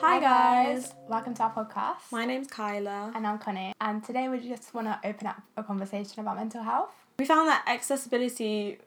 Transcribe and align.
Hi 0.00 0.20
guys, 0.20 0.92
welcome 1.08 1.34
to 1.34 1.42
our 1.42 1.52
podcast. 1.52 2.12
My 2.12 2.24
name's 2.24 2.46
Kyla. 2.46 3.10
and 3.16 3.26
I'm 3.26 3.38
Connie, 3.38 3.72
and 3.80 4.04
today 4.04 4.28
we 4.28 4.38
just 4.38 4.72
want 4.74 4.86
to 4.86 5.00
open 5.02 5.26
up 5.26 5.42
a 5.56 5.64
conversation 5.64 6.20
about 6.20 6.36
mental 6.36 6.62
health. 6.62 6.90
We 7.18 7.24
found 7.24 7.48
that 7.48 7.64
accessibility 7.66 8.78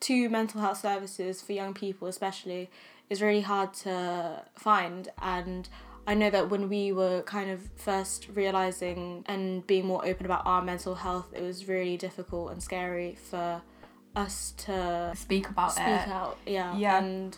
to 0.00 0.28
mental 0.28 0.60
health 0.60 0.78
services 0.78 1.40
for 1.40 1.52
young 1.52 1.72
people, 1.72 2.08
especially, 2.08 2.68
is 3.08 3.22
really 3.22 3.40
hard 3.40 3.72
to 3.74 4.42
find. 4.54 5.08
And 5.22 5.68
I 6.06 6.14
know 6.14 6.28
that 6.30 6.50
when 6.50 6.68
we 6.68 6.92
were 6.92 7.22
kind 7.22 7.50
of 7.50 7.68
first 7.76 8.28
realizing 8.34 9.24
and 9.26 9.66
being 9.66 9.86
more 9.86 10.04
open 10.06 10.26
about 10.26 10.42
our 10.44 10.60
mental 10.62 10.94
health, 10.94 11.32
it 11.34 11.42
was 11.42 11.66
really 11.68 11.96
difficult 11.96 12.52
and 12.52 12.62
scary 12.62 13.16
for 13.30 13.62
us 14.14 14.52
to 14.58 15.12
Speak 15.16 15.48
about 15.48 15.72
speak 15.72 15.86
it. 15.86 16.08
out. 16.08 16.36
Yeah. 16.46 16.76
Yeah. 16.76 16.98
And 17.02 17.36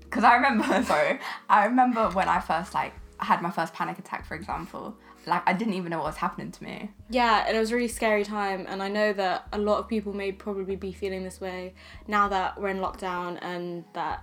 Because 0.00 0.24
I 0.24 0.34
remember, 0.36 0.64
sorry, 0.84 1.18
I 1.48 1.66
remember 1.66 2.08
when 2.10 2.28
I 2.28 2.40
first 2.40 2.74
like 2.74 2.94
had 3.18 3.42
my 3.42 3.50
first 3.50 3.74
panic 3.74 3.98
attack, 3.98 4.24
for 4.24 4.34
example. 4.34 4.96
Like 5.26 5.42
I 5.44 5.52
didn't 5.54 5.74
even 5.74 5.90
know 5.90 5.98
what 5.98 6.06
was 6.06 6.16
happening 6.16 6.52
to 6.52 6.62
me. 6.62 6.88
Yeah, 7.10 7.44
and 7.48 7.56
it 7.56 7.58
was 7.60 7.72
a 7.72 7.74
really 7.74 7.88
scary 7.88 8.22
time, 8.24 8.64
and 8.68 8.80
I 8.80 8.86
know 8.88 9.12
that 9.14 9.48
a 9.52 9.58
lot 9.58 9.78
of 9.78 9.88
people 9.88 10.12
may 10.12 10.30
probably 10.30 10.76
be 10.76 10.92
feeling 10.92 11.24
this 11.24 11.40
way 11.40 11.74
now 12.06 12.28
that 12.28 12.60
we're 12.60 12.68
in 12.68 12.78
lockdown 12.78 13.36
and 13.42 13.84
that 13.94 14.22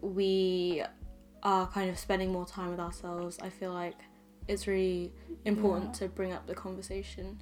we 0.00 0.82
are 1.42 1.66
kind 1.66 1.90
of 1.90 1.98
spending 1.98 2.32
more 2.32 2.46
time 2.46 2.70
with 2.70 2.80
ourselves. 2.80 3.38
I 3.40 3.48
feel 3.48 3.72
like 3.72 3.96
it's 4.48 4.66
really 4.66 5.12
important 5.44 5.94
to 5.94 6.08
bring 6.08 6.32
up 6.32 6.46
the 6.46 6.54
conversation. 6.54 7.40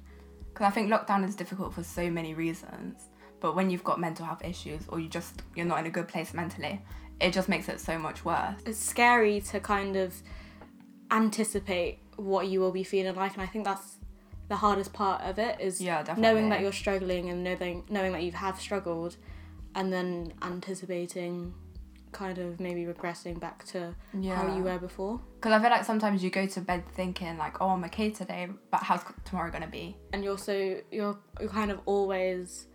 Because 0.53 0.65
I 0.65 0.69
think 0.71 0.91
lockdown 0.91 1.27
is 1.27 1.35
difficult 1.35 1.73
for 1.73 1.83
so 1.83 2.09
many 2.09 2.33
reasons. 2.33 3.09
But 3.39 3.55
when 3.55 3.69
you've 3.69 3.83
got 3.83 3.99
mental 3.99 4.25
health 4.25 4.43
issues 4.43 4.83
or 4.87 4.99
you 4.99 5.09
just 5.09 5.41
you're 5.55 5.65
not 5.65 5.79
in 5.79 5.85
a 5.87 5.89
good 5.89 6.07
place 6.07 6.33
mentally, 6.33 6.81
it 7.19 7.33
just 7.33 7.49
makes 7.49 7.69
it 7.69 7.79
so 7.79 7.97
much 7.97 8.23
worse. 8.25 8.59
It's 8.65 8.77
scary 8.77 9.41
to 9.41 9.59
kind 9.59 9.95
of 9.95 10.13
anticipate 11.09 11.99
what 12.17 12.47
you 12.47 12.59
will 12.59 12.71
be 12.71 12.83
feeling 12.83 13.15
like, 13.15 13.33
and 13.33 13.41
I 13.41 13.45
think 13.47 13.65
that's 13.65 13.97
the 14.47 14.57
hardest 14.57 14.93
part 14.93 15.21
of 15.21 15.39
it 15.39 15.59
is 15.59 15.81
Yeah, 15.81 16.03
knowing 16.17 16.49
that 16.49 16.61
you're 16.61 16.73
struggling 16.73 17.29
and 17.29 17.43
knowing 17.43 17.85
knowing 17.89 18.11
that 18.11 18.23
you 18.23 18.31
have 18.33 18.59
struggled, 18.59 19.17
and 19.75 19.91
then 19.91 20.33
anticipating, 20.41 21.53
kind 22.11 22.37
of 22.37 22.59
maybe 22.59 22.85
regressing 22.85 23.39
back 23.39 23.65
to 23.65 23.95
how 24.13 24.55
you 24.55 24.63
were 24.63 24.77
before. 24.77 25.19
Because 25.35 25.53
I 25.53 25.59
feel 25.61 25.69
like 25.69 25.85
sometimes 25.85 26.23
you 26.23 26.29
go 26.29 26.45
to 26.45 26.61
bed 26.61 26.83
thinking 26.93 27.37
like, 27.37 27.61
oh, 27.61 27.69
I'm 27.69 27.83
okay 27.85 28.09
today, 28.09 28.47
but 28.69 28.83
how's 28.83 29.01
tomorrow 29.25 29.51
gonna 29.51 29.67
be? 29.67 29.97
And 30.13 30.23
you're 30.23 30.37
so 30.37 30.77
you're 30.91 31.17
you're 31.39 31.49
kind 31.49 31.71
of 31.71 31.79
always 31.85 32.67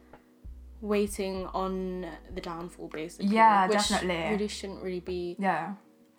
waiting 0.80 1.46
on 1.46 2.06
the 2.34 2.40
downfall, 2.40 2.88
basically. 2.88 3.34
Yeah, 3.34 3.66
which 3.66 3.88
definitely. 3.88 4.30
Really 4.30 4.48
shouldn't 4.48 4.82
really 4.82 5.00
be. 5.00 5.36
Yeah. 5.38 5.74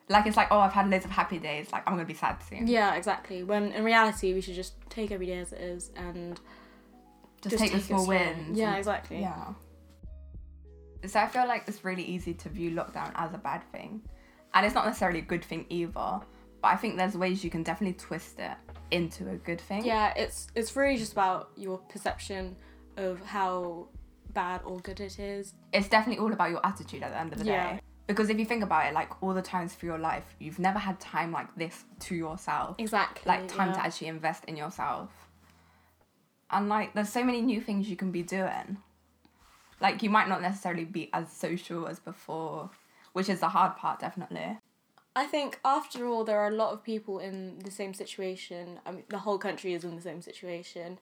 Like 0.09 0.25
it's 0.25 0.37
like, 0.37 0.47
oh, 0.51 0.59
I've 0.59 0.73
had 0.73 0.89
loads 0.89 1.05
of 1.05 1.11
happy 1.11 1.37
days. 1.37 1.71
Like 1.71 1.83
I'm 1.87 1.93
gonna 1.93 2.05
be 2.05 2.13
sad 2.13 2.37
soon. 2.47 2.67
Yeah, 2.67 2.95
exactly. 2.95 3.43
When 3.43 3.71
in 3.71 3.83
reality, 3.83 4.33
we 4.33 4.41
should 4.41 4.55
just 4.55 4.73
take 4.89 5.11
every 5.11 5.25
day 5.25 5.39
as 5.39 5.51
it 5.51 5.59
is 5.59 5.91
and 5.95 6.39
Just, 7.41 7.57
take, 7.57 7.71
the 7.71 7.77
it 7.77 7.83
small 7.83 8.07
wins. 8.07 8.57
Yeah, 8.57 8.75
exactly. 8.77 9.19
Yeah. 9.19 9.53
So 11.05 11.19
I 11.19 11.27
feel 11.27 11.47
like 11.47 11.63
it's 11.67 11.83
really 11.85 12.03
easy 12.03 12.33
to 12.33 12.49
view 12.49 12.71
lockdown 12.71 13.11
as 13.15 13.33
a 13.33 13.37
bad 13.37 13.63
thing, 13.71 14.01
and 14.53 14.65
it's 14.65 14.75
not 14.75 14.85
necessarily 14.85 15.19
a 15.19 15.23
good 15.23 15.43
thing 15.43 15.65
either. 15.69 16.19
But 16.61 16.67
I 16.69 16.75
think 16.75 16.97
there's 16.97 17.15
ways 17.15 17.43
you 17.43 17.49
can 17.49 17.63
definitely 17.63 17.97
twist 17.99 18.39
it 18.39 18.57
into 18.91 19.29
a 19.29 19.35
good 19.35 19.61
thing. 19.61 19.85
Yeah, 19.85 20.13
it's 20.15 20.47
it's 20.55 20.75
really 20.75 20.97
just 20.97 21.11
about 21.13 21.51
your 21.55 21.77
perception 21.77 22.55
of 22.97 23.23
how 23.23 23.87
bad 24.33 24.61
or 24.65 24.79
good 24.79 24.99
it 24.99 25.19
is. 25.19 25.53
It's 25.71 25.87
definitely 25.87 26.23
all 26.23 26.33
about 26.33 26.49
your 26.49 26.65
attitude 26.65 27.03
at 27.03 27.11
the 27.11 27.19
end 27.19 27.33
of 27.33 27.39
the 27.39 27.45
Yeah. 27.45 27.73
day. 27.73 27.81
Because 28.07 28.29
if 28.29 28.39
you 28.39 28.45
think 28.45 28.63
about 28.63 28.85
it, 28.87 28.93
like 28.93 29.21
all 29.21 29.33
the 29.33 29.41
times 29.41 29.73
through 29.73 29.89
your 29.89 29.97
life, 29.99 30.35
you've 30.39 30.59
never 30.59 30.79
had 30.79 30.99
time 30.99 31.31
like 31.31 31.53
this 31.55 31.83
to 32.01 32.15
yourself. 32.15 32.75
Exactly. 32.79 33.23
like 33.25 33.47
time 33.47 33.69
yeah. 33.69 33.73
to 33.75 33.85
actually 33.85 34.07
invest 34.07 34.45
in 34.45 34.55
yourself. 34.55 35.09
And 36.49 36.69
like 36.69 36.93
there's 36.93 37.09
so 37.09 37.23
many 37.23 37.41
new 37.41 37.59
things 37.59 37.89
you 37.89 37.97
can 37.97 38.11
be 38.11 38.23
doing. 38.23 38.77
Like 39.79 40.01
you 40.03 40.09
might 40.09 40.27
not 40.27 40.41
necessarily 40.41 40.85
be 40.85 41.09
as 41.13 41.31
social 41.31 41.87
as 41.87 41.99
before, 41.99 42.69
which 43.13 43.29
is 43.29 43.39
the 43.39 43.49
hard 43.49 43.77
part 43.77 43.99
definitely. 43.99 44.57
I 45.15 45.25
think 45.25 45.59
after 45.65 46.05
all, 46.05 46.23
there 46.23 46.39
are 46.39 46.49
a 46.49 46.55
lot 46.55 46.73
of 46.73 46.83
people 46.83 47.17
in 47.17 47.57
the 47.65 47.71
same 47.71 47.95
situation. 47.95 48.79
I 48.85 48.91
mean, 48.91 49.03
the 49.09 49.17
whole 49.17 49.39
country 49.39 49.73
is 49.73 49.83
in 49.83 49.95
the 49.95 50.01
same 50.01 50.21
situation. 50.21 50.99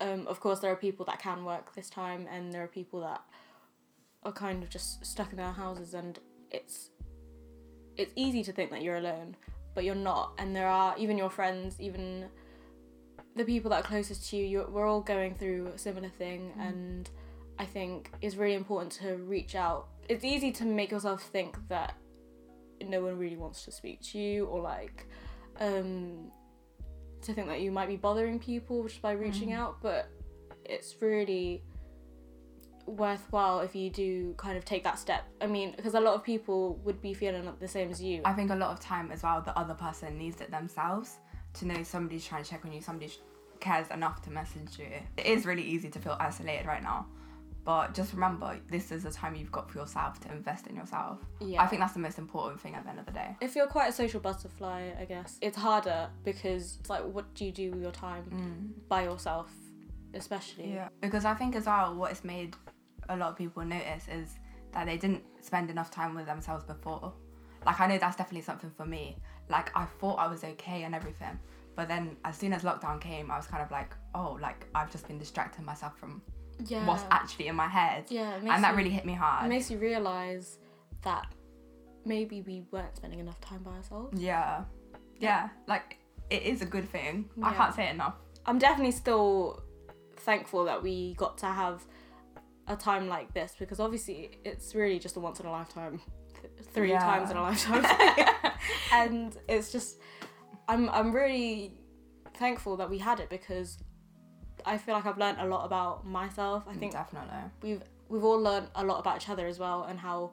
Um, 0.00 0.26
of 0.26 0.40
course, 0.40 0.58
there 0.58 0.72
are 0.72 0.76
people 0.76 1.06
that 1.06 1.20
can 1.20 1.44
work 1.44 1.72
this 1.76 1.88
time, 1.88 2.26
and 2.28 2.52
there 2.52 2.64
are 2.64 2.68
people 2.68 3.00
that 3.02 3.22
are 4.24 4.32
kind 4.32 4.64
of 4.64 4.68
just 4.68 5.06
stuck 5.06 5.30
in 5.30 5.36
their 5.36 5.52
houses, 5.52 5.94
and 5.94 6.18
it's 6.50 6.90
it's 7.96 8.12
easy 8.16 8.42
to 8.42 8.52
think 8.52 8.72
that 8.72 8.82
you're 8.82 8.96
alone, 8.96 9.36
but 9.74 9.84
you're 9.84 9.94
not. 9.94 10.32
And 10.38 10.56
there 10.56 10.66
are 10.66 10.96
even 10.98 11.16
your 11.16 11.30
friends, 11.30 11.76
even 11.78 12.26
the 13.36 13.44
people 13.44 13.70
that 13.70 13.84
are 13.84 13.86
closest 13.86 14.28
to 14.30 14.36
you. 14.38 14.44
You're, 14.44 14.68
we're 14.68 14.88
all 14.88 15.02
going 15.02 15.36
through 15.36 15.68
a 15.68 15.78
similar 15.78 16.08
thing, 16.08 16.52
and 16.58 17.08
I 17.62 17.64
think 17.64 18.10
it's 18.20 18.34
really 18.34 18.54
important 18.54 18.90
to 18.94 19.14
reach 19.18 19.54
out. 19.54 19.86
It's 20.08 20.24
easy 20.24 20.50
to 20.52 20.64
make 20.64 20.90
yourself 20.90 21.22
think 21.22 21.56
that 21.68 21.94
no 22.84 23.00
one 23.00 23.16
really 23.16 23.36
wants 23.36 23.64
to 23.64 23.70
speak 23.70 24.02
to 24.02 24.18
you 24.18 24.46
or 24.46 24.60
like 24.60 25.06
um 25.60 26.32
to 27.20 27.32
think 27.32 27.46
that 27.46 27.60
you 27.60 27.70
might 27.70 27.86
be 27.86 27.94
bothering 27.94 28.40
people 28.40 28.82
just 28.82 29.00
by 29.00 29.12
reaching 29.12 29.52
out 29.52 29.76
but 29.80 30.08
it's 30.64 30.96
really 31.00 31.62
worthwhile 32.86 33.60
if 33.60 33.76
you 33.76 33.88
do 33.88 34.34
kind 34.36 34.58
of 34.58 34.64
take 34.64 34.82
that 34.82 34.98
step 34.98 35.22
i 35.40 35.46
mean 35.46 35.72
because 35.76 35.94
a 35.94 36.00
lot 36.00 36.14
of 36.14 36.24
people 36.24 36.74
would 36.82 37.00
be 37.00 37.14
feeling 37.14 37.48
the 37.60 37.68
same 37.68 37.88
as 37.88 38.02
you 38.02 38.20
I 38.24 38.32
think 38.32 38.50
a 38.50 38.56
lot 38.56 38.72
of 38.72 38.80
time 38.80 39.12
as 39.12 39.22
well, 39.22 39.40
the 39.40 39.56
other 39.56 39.74
person 39.74 40.18
needs 40.18 40.40
it 40.40 40.50
themselves 40.50 41.18
to 41.54 41.66
know 41.66 41.84
somebody's 41.84 42.24
trying 42.24 42.42
to 42.42 42.50
check 42.50 42.64
on 42.64 42.72
you, 42.72 42.80
somebody 42.80 43.12
cares 43.60 43.86
enough 43.90 44.22
to 44.22 44.30
message 44.30 44.76
you. 44.78 44.88
It 45.16 45.26
is 45.26 45.46
really 45.46 45.62
easy 45.62 45.88
to 45.90 46.00
feel 46.00 46.16
isolated 46.18 46.66
right 46.66 46.82
now. 46.82 47.06
But 47.64 47.94
just 47.94 48.12
remember, 48.12 48.58
this 48.68 48.90
is 48.90 49.04
the 49.04 49.10
time 49.10 49.36
you've 49.36 49.52
got 49.52 49.70
for 49.70 49.78
yourself 49.78 50.18
to 50.20 50.32
invest 50.32 50.66
in 50.66 50.74
yourself. 50.74 51.20
Yeah. 51.40 51.62
I 51.62 51.68
think 51.68 51.80
that's 51.80 51.92
the 51.92 52.00
most 52.00 52.18
important 52.18 52.60
thing 52.60 52.74
at 52.74 52.82
the 52.82 52.90
end 52.90 52.98
of 52.98 53.06
the 53.06 53.12
day. 53.12 53.36
if 53.40 53.54
you're 53.54 53.68
quite 53.68 53.88
a 53.88 53.92
social 53.92 54.20
butterfly 54.20 54.90
i 55.00 55.04
guess 55.04 55.38
it's 55.40 55.56
harder 55.56 56.08
because 56.24 56.78
it's 56.80 56.90
like 56.90 57.04
what 57.04 57.32
do 57.34 57.44
you 57.44 57.52
do 57.52 57.70
with 57.70 57.82
your 57.82 57.92
time 57.92 58.24
mm. 58.30 58.88
by 58.88 59.04
yourself 59.04 59.48
especially 60.14 60.72
Yeah. 60.72 60.88
Because 61.00 61.24
I 61.24 61.34
think 61.34 61.56
as 61.56 61.66
well, 61.66 61.94
what 61.94 62.10
it's 62.10 62.24
made 62.24 62.56
a 63.08 63.16
lot 63.16 63.30
of 63.30 63.36
people 63.36 63.64
notice 63.64 64.06
is 64.08 64.36
that 64.72 64.86
they 64.86 64.96
didn't 64.96 65.22
spend 65.40 65.70
enough 65.70 65.90
time 65.90 66.14
with 66.14 66.26
themselves 66.26 66.64
before. 66.64 67.12
Like 67.64 67.80
I 67.80 67.86
know 67.86 67.98
that's 67.98 68.16
definitely 68.16 68.42
something 68.42 68.70
for 68.76 68.86
me. 68.86 69.16
Like 69.48 69.76
I 69.76 69.84
thought 69.84 70.16
I 70.16 70.28
was 70.28 70.44
okay 70.44 70.84
and 70.84 70.94
everything, 70.94 71.38
but 71.76 71.88
then 71.88 72.16
as 72.24 72.36
soon 72.36 72.52
as 72.52 72.62
lockdown 72.62 73.00
came, 73.00 73.30
I 73.30 73.36
was 73.36 73.46
kind 73.46 73.62
of 73.62 73.70
like, 73.70 73.94
oh, 74.14 74.38
like 74.40 74.66
I've 74.74 74.90
just 74.90 75.06
been 75.06 75.18
distracting 75.18 75.64
myself 75.64 75.98
from 75.98 76.22
yeah 76.66 76.86
what's 76.86 77.04
actually 77.10 77.48
in 77.48 77.56
my 77.56 77.68
head. 77.68 78.04
Yeah, 78.08 78.34
and 78.36 78.48
that 78.48 78.70
you- 78.72 78.76
really 78.78 78.90
hit 78.90 79.04
me 79.04 79.14
hard. 79.14 79.46
it 79.46 79.48
makes 79.48 79.70
you 79.70 79.78
realize 79.78 80.58
that 81.02 81.26
maybe 82.04 82.42
we 82.42 82.64
weren't 82.70 82.96
spending 82.96 83.20
enough 83.20 83.40
time 83.40 83.62
by 83.62 83.72
ourselves 83.72 84.20
yeah. 84.20 84.64
Yeah. 85.18 85.48
Like 85.68 85.98
it 86.30 86.42
is 86.42 86.62
a 86.62 86.66
good 86.66 86.88
thing. 86.88 87.28
I 87.42 87.52
can't 87.54 87.74
say 87.74 87.86
it 87.88 87.94
enough. 87.94 88.14
I'm 88.46 88.58
definitely 88.58 88.92
still 88.92 89.62
thankful 90.16 90.64
that 90.64 90.82
we 90.82 91.14
got 91.14 91.38
to 91.38 91.46
have 91.46 91.84
a 92.68 92.76
time 92.76 93.08
like 93.08 93.32
this 93.34 93.54
because 93.58 93.78
obviously 93.80 94.38
it's 94.44 94.74
really 94.74 94.98
just 94.98 95.16
a 95.16 95.20
once 95.20 95.38
in 95.40 95.46
a 95.46 95.50
lifetime, 95.52 96.00
th- 96.40 96.52
three 96.74 96.90
Yeah. 96.90 97.00
times 97.00 97.30
in 97.30 97.36
a 97.36 97.42
lifetime, 97.48 97.84
and 98.92 99.36
it's 99.48 99.70
just 99.72 99.98
I'm 100.68 100.88
I'm 100.90 101.12
really 101.12 101.74
thankful 102.34 102.76
that 102.78 102.88
we 102.90 102.98
had 102.98 103.20
it 103.20 103.28
because 103.30 103.78
I 104.64 104.78
feel 104.78 104.94
like 104.94 105.06
I've 105.06 105.18
learned 105.18 105.38
a 105.40 105.46
lot 105.46 105.64
about 105.64 106.06
myself. 106.06 106.64
I 106.68 106.74
mm, 106.74 106.78
think 106.78 106.92
definitely. 106.92 107.36
we've 107.62 107.82
we've 108.08 108.24
all 108.24 108.40
learned 108.40 108.68
a 108.74 108.84
lot 108.84 109.00
about 109.00 109.16
each 109.22 109.28
other 109.28 109.46
as 109.46 109.58
well 109.58 109.84
and 109.84 110.00
how 110.00 110.32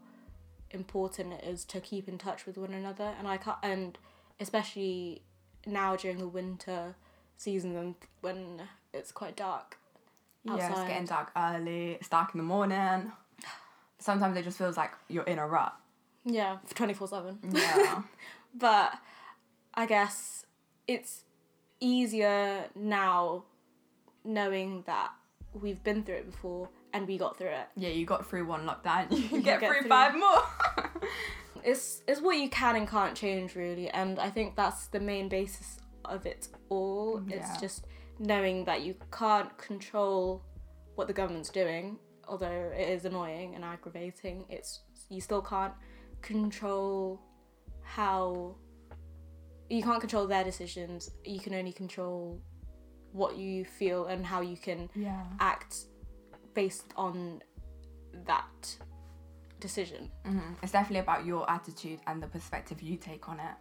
important 0.72 1.34
it 1.34 1.44
is 1.44 1.66
to 1.66 1.80
keep 1.80 2.08
in 2.08 2.18
touch 2.18 2.46
with 2.46 2.58
one 2.58 2.74
another 2.74 3.14
and 3.18 3.28
I 3.28 3.38
can't 3.38 3.58
and 3.64 3.98
especially 4.40 5.22
now 5.66 5.96
during 5.96 6.20
the 6.20 6.28
winter 6.28 6.96
season 7.38 7.76
and 7.76 7.96
when 8.22 8.62
it's 8.94 9.12
quite 9.12 9.36
dark 9.36 9.78
Yeah, 10.44 10.70
it's 10.72 10.82
getting 10.82 11.06
dark 11.06 11.32
early. 11.36 11.94
It's 11.94 12.08
dark 12.10 12.34
in 12.34 12.38
the 12.40 12.44
morning. 12.44 13.12
Sometimes 14.00 14.38
it 14.38 14.44
just 14.44 14.58
feels 14.58 14.78
like 14.78 14.92
you're 15.08 15.24
in 15.24 15.40
a 15.40 15.48
rut. 15.48 15.74
yeah 16.26 16.58
24 16.76 17.08
7 17.08 17.40
Yeah. 17.52 18.04
but 18.54 18.94
I 19.74 19.86
guess 19.86 20.46
it's 20.88 21.24
easier 21.80 22.66
now 22.76 23.44
knowing 24.24 24.84
that 24.88 25.12
we've 25.54 25.84
been 25.84 26.04
through 26.04 26.16
it 26.16 26.32
before 26.32 26.70
and 26.94 27.08
we 27.08 27.18
got 27.18 27.38
through 27.38 27.48
it 27.50 27.68
yeah, 27.76 27.90
you 27.90 28.06
got 28.06 28.28
through 28.30 28.46
one 28.46 28.66
lockdown. 28.68 29.10
You 29.12 29.38
You 29.38 29.42
get, 29.42 29.60
get 29.62 29.70
through 29.70 29.80
through. 29.82 29.90
five 29.90 30.16
more. 30.16 31.02
it's 31.64 32.02
it's 32.08 32.22
what 32.22 32.38
you 32.38 32.50
can 32.50 32.76
and 32.78 32.88
can't 32.88 33.16
change 33.16 33.54
really 33.56 33.90
and 33.90 34.18
i 34.18 34.30
think 34.30 34.56
that's 34.56 34.88
the 34.88 35.00
main 35.00 35.28
basis 35.28 35.80
of 36.06 36.26
it 36.26 36.48
all 36.70 37.22
Yeah. 37.28 37.36
it's 37.38 37.60
just 37.60 37.86
knowing 38.18 38.64
that 38.66 38.82
you 38.84 38.96
can't 39.12 39.56
control 39.58 40.42
what 40.96 41.08
the 41.08 41.14
government's 41.14 41.50
doing, 41.50 41.98
although 42.28 42.72
it 42.76 42.90
is 42.90 43.06
annoying 43.06 43.56
and 43.56 43.64
aggravating, 43.64 44.44
it's 44.50 44.82
you 45.10 45.22
still 45.22 45.42
can't 45.42 45.72
control 46.22 47.22
how 47.84 48.56
you 49.70 49.82
can't 49.82 50.02
control 50.02 50.28
their 50.28 50.44
decisions. 50.44 51.12
You 51.24 51.40
can 51.40 51.54
only 51.54 51.72
control 51.72 52.42
what 53.14 53.38
you 53.38 53.66
feel 53.66 54.06
and 54.06 54.26
how 54.26 54.42
you 54.42 54.58
can 54.58 54.90
Yeah. 54.96 55.24
act 55.40 55.86
based 56.54 56.94
on 56.96 57.42
that 58.26 58.78
decision. 59.60 60.10
hmm 60.26 60.54
It's 60.64 60.72
definitely 60.72 61.00
about 61.02 61.26
your 61.26 61.50
attitude 61.50 62.00
and 62.08 62.22
the 62.22 62.28
perspective 62.28 62.82
you 62.82 62.98
take 62.98 63.28
on 63.30 63.40
it. 63.40 63.56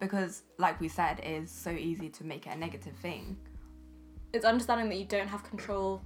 Because, 0.00 0.42
like 0.58 0.78
we 0.80 0.88
said, 0.88 1.20
it 1.20 1.26
is 1.42 1.50
so 1.50 1.70
easy 1.70 2.08
to 2.10 2.24
make 2.24 2.46
it 2.46 2.50
a 2.54 2.56
negative 2.56 2.94
thing. 2.96 3.36
It's 4.32 4.44
understanding 4.44 4.88
that 4.90 4.96
you 4.96 5.06
don't 5.06 5.28
have 5.28 5.42
control 5.44 6.02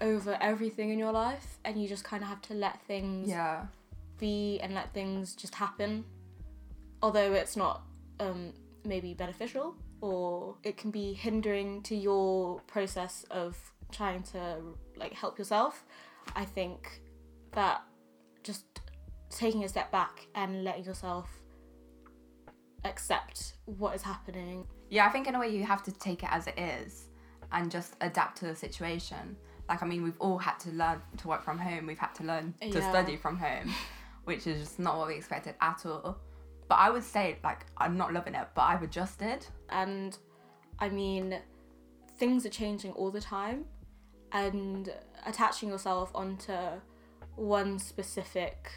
over 0.00 0.36
everything 0.40 0.90
in 0.90 0.98
your 0.98 1.12
life 1.12 1.58
and 1.64 1.80
you 1.80 1.86
just 1.88 2.02
kind 2.02 2.22
of 2.22 2.28
have 2.28 2.42
to 2.42 2.54
let 2.54 2.82
things 2.82 3.28
Yeah. 3.28 3.66
be 4.18 4.58
and 4.60 4.74
let 4.74 4.92
things 4.92 5.34
just 5.36 5.54
happen. 5.54 6.04
Although 7.02 7.32
it's 7.34 7.56
not 7.56 7.82
um, 8.20 8.52
maybe 8.84 9.14
beneficial 9.14 9.76
or 10.02 10.56
it 10.64 10.76
can 10.76 10.90
be 10.90 11.14
hindering 11.14 11.80
to 11.84 11.94
your 11.96 12.60
process 12.66 13.24
of 13.30 13.56
trying 13.92 14.22
to 14.24 14.56
like 14.96 15.12
help 15.14 15.38
yourself. 15.38 15.84
I 16.34 16.44
think 16.44 17.00
that 17.52 17.82
just 18.42 18.64
taking 19.30 19.62
a 19.64 19.68
step 19.68 19.90
back 19.92 20.26
and 20.34 20.64
letting 20.64 20.84
yourself 20.84 21.30
accept 22.84 23.54
what 23.64 23.94
is 23.94 24.02
happening. 24.02 24.66
Yeah, 24.90 25.06
I 25.06 25.10
think 25.10 25.28
in 25.28 25.36
a 25.36 25.38
way 25.38 25.48
you 25.48 25.62
have 25.64 25.82
to 25.84 25.92
take 25.92 26.24
it 26.24 26.28
as 26.32 26.48
it 26.48 26.58
is 26.58 27.08
and 27.52 27.70
just 27.70 27.94
adapt 28.00 28.38
to 28.38 28.46
the 28.46 28.56
situation. 28.56 29.36
Like, 29.68 29.84
I 29.84 29.86
mean, 29.86 30.02
we've 30.02 30.18
all 30.18 30.36
had 30.38 30.58
to 30.60 30.70
learn 30.70 31.00
to 31.18 31.28
work 31.28 31.44
from 31.44 31.58
home, 31.58 31.86
we've 31.86 31.98
had 31.98 32.14
to 32.16 32.24
learn 32.24 32.54
to 32.60 32.66
Yeah. 32.80 32.90
study 32.90 33.16
from 33.16 33.36
home, 33.36 33.72
which 34.24 34.48
is 34.48 34.60
just 34.60 34.78
not 34.80 34.98
what 34.98 35.06
we 35.06 35.14
expected 35.14 35.54
at 35.60 35.86
all. 35.86 36.18
But 36.68 36.76
I 36.76 36.90
would 36.90 37.04
say, 37.04 37.38
like, 37.44 37.66
I'm 37.76 37.96
not 37.96 38.12
loving 38.12 38.34
it, 38.34 38.48
but 38.54 38.62
I've 38.62 38.82
adjusted. 38.82 39.46
And 39.72 40.16
I 40.78 40.88
mean, 40.88 41.38
things 42.18 42.44
are 42.46 42.50
changing 42.50 42.92
all 42.92 43.10
the 43.10 43.20
time, 43.20 43.64
and 44.32 44.92
attaching 45.26 45.68
yourself 45.68 46.10
onto 46.14 46.56
one 47.36 47.78
specific 47.78 48.70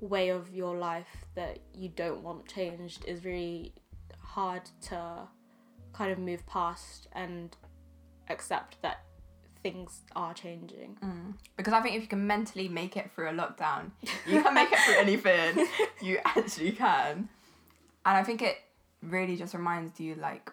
way 0.00 0.28
of 0.28 0.52
your 0.52 0.76
life 0.76 1.24
that 1.34 1.58
you 1.72 1.88
don't 1.88 2.22
want 2.22 2.46
changed 2.46 3.04
is 3.06 3.24
really 3.24 3.72
hard 4.18 4.62
to 4.82 5.28
kind 5.92 6.10
of 6.12 6.18
move 6.18 6.44
past 6.46 7.08
and 7.12 7.56
accept 8.28 8.80
that 8.82 9.04
things 9.62 10.02
are 10.14 10.34
changing. 10.34 10.96
Mm. 11.02 11.34
Because 11.56 11.72
I 11.72 11.80
think 11.80 11.96
if 11.96 12.02
you 12.02 12.08
can 12.08 12.26
mentally 12.26 12.68
make 12.68 12.96
it 12.96 13.10
through 13.14 13.30
a 13.30 13.32
lockdown, 13.32 13.92
you 14.26 14.42
can 14.42 14.54
make 14.54 14.70
it 14.70 14.78
through 14.80 14.96
anything. 14.96 15.66
You 16.02 16.18
actually 16.24 16.72
can. 16.72 17.28
And 18.06 18.16
I 18.18 18.22
think 18.22 18.42
it 18.42 18.58
really 19.08 19.36
just 19.36 19.54
reminds 19.54 20.00
you 20.00 20.14
like 20.14 20.50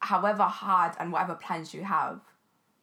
however 0.00 0.44
hard 0.44 0.94
and 0.98 1.12
whatever 1.12 1.34
plans 1.34 1.72
you 1.72 1.82
have, 1.82 2.20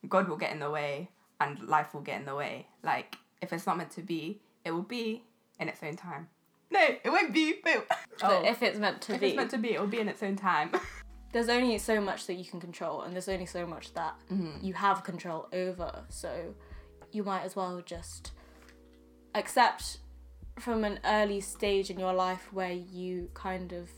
God 0.08 0.28
will 0.28 0.38
get 0.38 0.52
in 0.52 0.60
the 0.60 0.72
way 0.72 1.10
and 1.40 1.60
life 1.68 1.94
will 1.94 2.02
get 2.02 2.20
in 2.20 2.26
the 2.26 2.36
way. 2.36 2.68
Like 2.84 3.16
if 3.42 3.54
it's 3.54 3.66
not 3.66 3.78
meant 3.78 3.92
to 3.92 4.02
be, 4.02 4.42
it 4.66 4.72
will 4.72 4.82
be 4.82 5.24
in 5.60 5.70
its 5.70 5.82
own 5.84 5.96
time. 5.96 6.28
No, 6.72 6.80
it 6.82 7.10
won't 7.10 7.34
be. 7.34 7.56
But 7.64 7.88
But 8.20 8.32
oh. 8.32 8.44
if 8.46 8.62
it's 8.62 8.80
meant 8.80 9.02
to 9.04 9.14
Oh. 9.14 9.16
if 9.16 9.22
be, 9.22 9.28
it's 9.28 9.36
meant 9.36 9.52
to 9.52 9.58
be, 9.58 9.74
it 9.74 9.80
will 9.80 9.88
be 9.88 10.00
in 10.00 10.08
its 10.08 10.24
own 10.24 10.36
time. 10.36 10.72
there's 11.32 11.50
only 11.50 11.78
so 11.78 12.02
much 12.02 12.28
that 12.28 12.36
you 12.36 12.46
can 12.46 12.60
control 12.60 13.02
and 13.02 13.14
there's 13.14 13.30
only 13.30 13.46
so 13.46 13.66
much 13.66 13.94
that 13.94 14.16
mm-hmm. 14.32 14.64
you 14.64 14.74
have 14.74 15.04
control 15.04 15.48
over 15.54 16.04
so 16.10 16.54
you 17.12 17.24
might 17.24 17.44
as 17.44 17.56
well 17.56 17.82
just 17.86 18.32
accept 19.34 20.00
from 20.62 20.84
an 20.84 21.00
early 21.06 21.42
stage 21.42 21.90
in 21.90 22.00
your 22.00 22.14
life 22.14 22.54
where 22.54 22.72
you 22.72 23.30
kind 23.34 23.74
of 23.74 23.90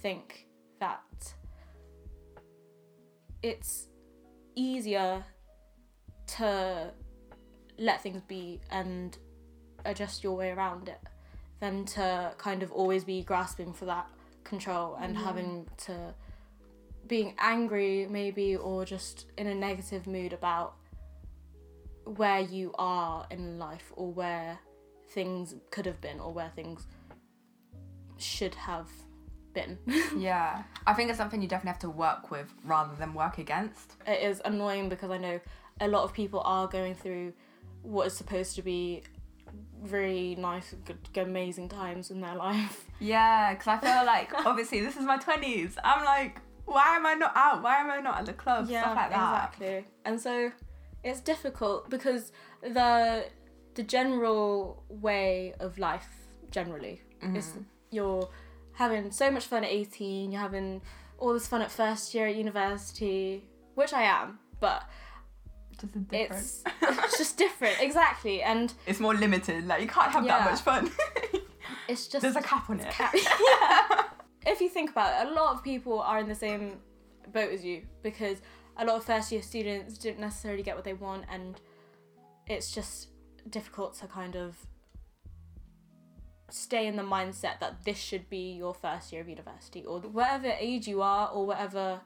think 0.00 0.46
that 0.78 1.02
it's 3.42 3.88
easier 4.54 5.24
to 6.26 6.92
let 7.78 8.02
things 8.02 8.22
be 8.28 8.60
and 8.70 9.18
adjust 9.84 10.22
your 10.22 10.36
way 10.36 10.50
around 10.50 10.88
it 10.88 11.00
than 11.60 11.84
to 11.84 12.32
kind 12.38 12.62
of 12.62 12.70
always 12.72 13.04
be 13.04 13.22
grasping 13.22 13.72
for 13.72 13.86
that 13.86 14.06
control 14.44 14.96
and 15.00 15.16
having 15.16 15.66
to 15.76 16.14
being 17.08 17.34
angry 17.38 18.06
maybe 18.08 18.56
or 18.56 18.84
just 18.84 19.26
in 19.38 19.46
a 19.46 19.54
negative 19.54 20.06
mood 20.06 20.32
about 20.32 20.74
where 22.04 22.40
you 22.40 22.72
are 22.78 23.26
in 23.30 23.58
life 23.58 23.92
or 23.96 24.12
where 24.12 24.58
things 25.10 25.54
could 25.70 25.86
have 25.86 26.00
been 26.00 26.20
or 26.20 26.32
where 26.32 26.50
things 26.54 26.86
should 28.18 28.54
have 28.54 28.88
been. 29.52 29.78
yeah. 30.16 30.62
I 30.86 30.94
think 30.94 31.10
it's 31.10 31.18
something 31.18 31.40
you 31.42 31.48
definitely 31.48 31.72
have 31.72 31.80
to 31.80 31.90
work 31.90 32.30
with 32.30 32.52
rather 32.64 32.94
than 32.96 33.14
work 33.14 33.38
against. 33.38 33.94
it 34.06 34.22
is 34.22 34.40
annoying 34.44 34.88
because 34.88 35.10
I 35.10 35.18
know 35.18 35.40
a 35.80 35.88
lot 35.88 36.04
of 36.04 36.12
people 36.12 36.40
are 36.44 36.66
going 36.66 36.94
through 36.94 37.32
what 37.82 38.06
is 38.06 38.14
supposed 38.16 38.56
to 38.56 38.62
be 38.62 39.02
very 39.82 40.34
nice, 40.36 40.74
good, 40.84 40.98
amazing 41.16 41.68
times 41.68 42.10
in 42.10 42.20
their 42.20 42.34
life. 42.34 42.84
Yeah, 42.98 43.52
because 43.52 43.66
I 43.66 43.76
feel 43.76 44.06
like 44.06 44.32
obviously 44.46 44.80
this 44.80 44.96
is 44.96 45.02
my 45.04 45.18
twenties. 45.18 45.76
I'm 45.84 46.02
like, 46.02 46.40
why 46.64 46.96
am 46.96 47.04
I 47.04 47.12
not 47.12 47.32
out? 47.36 47.62
Why 47.62 47.76
am 47.76 47.90
I 47.90 48.00
not 48.00 48.20
at 48.20 48.24
the 48.24 48.32
club? 48.32 48.66
Stuff 48.68 48.96
like 48.96 49.10
that. 49.10 49.52
exactly. 49.54 49.84
And 50.06 50.18
so 50.18 50.50
it's 51.04 51.20
difficult 51.20 51.90
because 51.90 52.32
the 52.62 53.26
the 53.76 53.82
general 53.82 54.82
way 54.88 55.54
of 55.60 55.78
life 55.78 56.08
generally 56.50 57.00
is 57.34 57.46
Mm-hmm. 57.46 57.60
you're 57.90 58.28
having 58.72 59.10
so 59.10 59.30
much 59.30 59.46
fun 59.46 59.64
at 59.64 59.70
18 59.70 60.30
you're 60.32 60.40
having 60.40 60.82
all 61.18 61.32
this 61.32 61.46
fun 61.46 61.62
at 61.62 61.70
first 61.70 62.14
year 62.14 62.26
at 62.26 62.36
university 62.36 63.48
which 63.74 63.92
i 63.94 64.02
am 64.02 64.38
but 64.60 64.82
Just 65.72 65.84
a 65.84 65.98
different. 65.98 66.32
it's 66.42 66.64
it's 66.82 67.18
just 67.18 67.36
different 67.38 67.76
exactly 67.80 68.42
and 68.42 68.72
It's 68.86 69.00
more 69.00 69.14
limited. 69.14 69.66
Like 69.66 69.80
you 69.82 69.88
can't 69.88 70.10
have 70.12 70.24
Yeah. 70.26 70.38
that 70.38 70.50
much 70.50 70.60
fun. 70.70 70.90
it's 71.88 72.06
just 72.12 72.22
There's 72.22 72.36
a 72.36 72.46
cap 72.52 72.68
on 72.70 72.80
it. 72.80 72.92
if 74.52 74.60
you 74.60 74.68
think 74.68 74.90
about 74.90 75.10
it, 75.26 75.28
a 75.28 75.32
lot 75.40 75.54
of 75.54 75.62
people 75.62 76.00
are 76.00 76.18
in 76.20 76.28
the 76.28 76.34
same 76.46 76.64
boat 77.32 77.50
as 77.56 77.64
you 77.64 77.82
because 78.02 78.38
a 78.78 78.84
lot 78.84 78.96
of 78.96 79.04
first 79.04 79.30
year 79.32 79.42
students 79.42 79.98
didn't 79.98 80.20
necessarily 80.20 80.62
get 80.62 80.74
what 80.78 80.84
they 80.84 80.92
want, 80.94 81.24
and 81.30 81.60
it's 82.46 82.70
just 82.78 83.08
difficult 83.50 83.94
to 83.98 84.06
kind 84.06 84.36
of 84.36 84.66
stay 86.50 86.86
in 86.86 86.96
the 86.96 87.02
mindset 87.02 87.58
that 87.60 87.84
this 87.84 87.98
should 87.98 88.30
be 88.30 88.52
your 88.52 88.72
first 88.72 89.12
year 89.12 89.20
of 89.20 89.28
university 89.28 89.84
or 89.84 90.00
whatever 90.00 90.52
age 90.58 90.86
you 90.86 91.02
are 91.02 91.28
or 91.28 91.46
whatever 91.46 92.00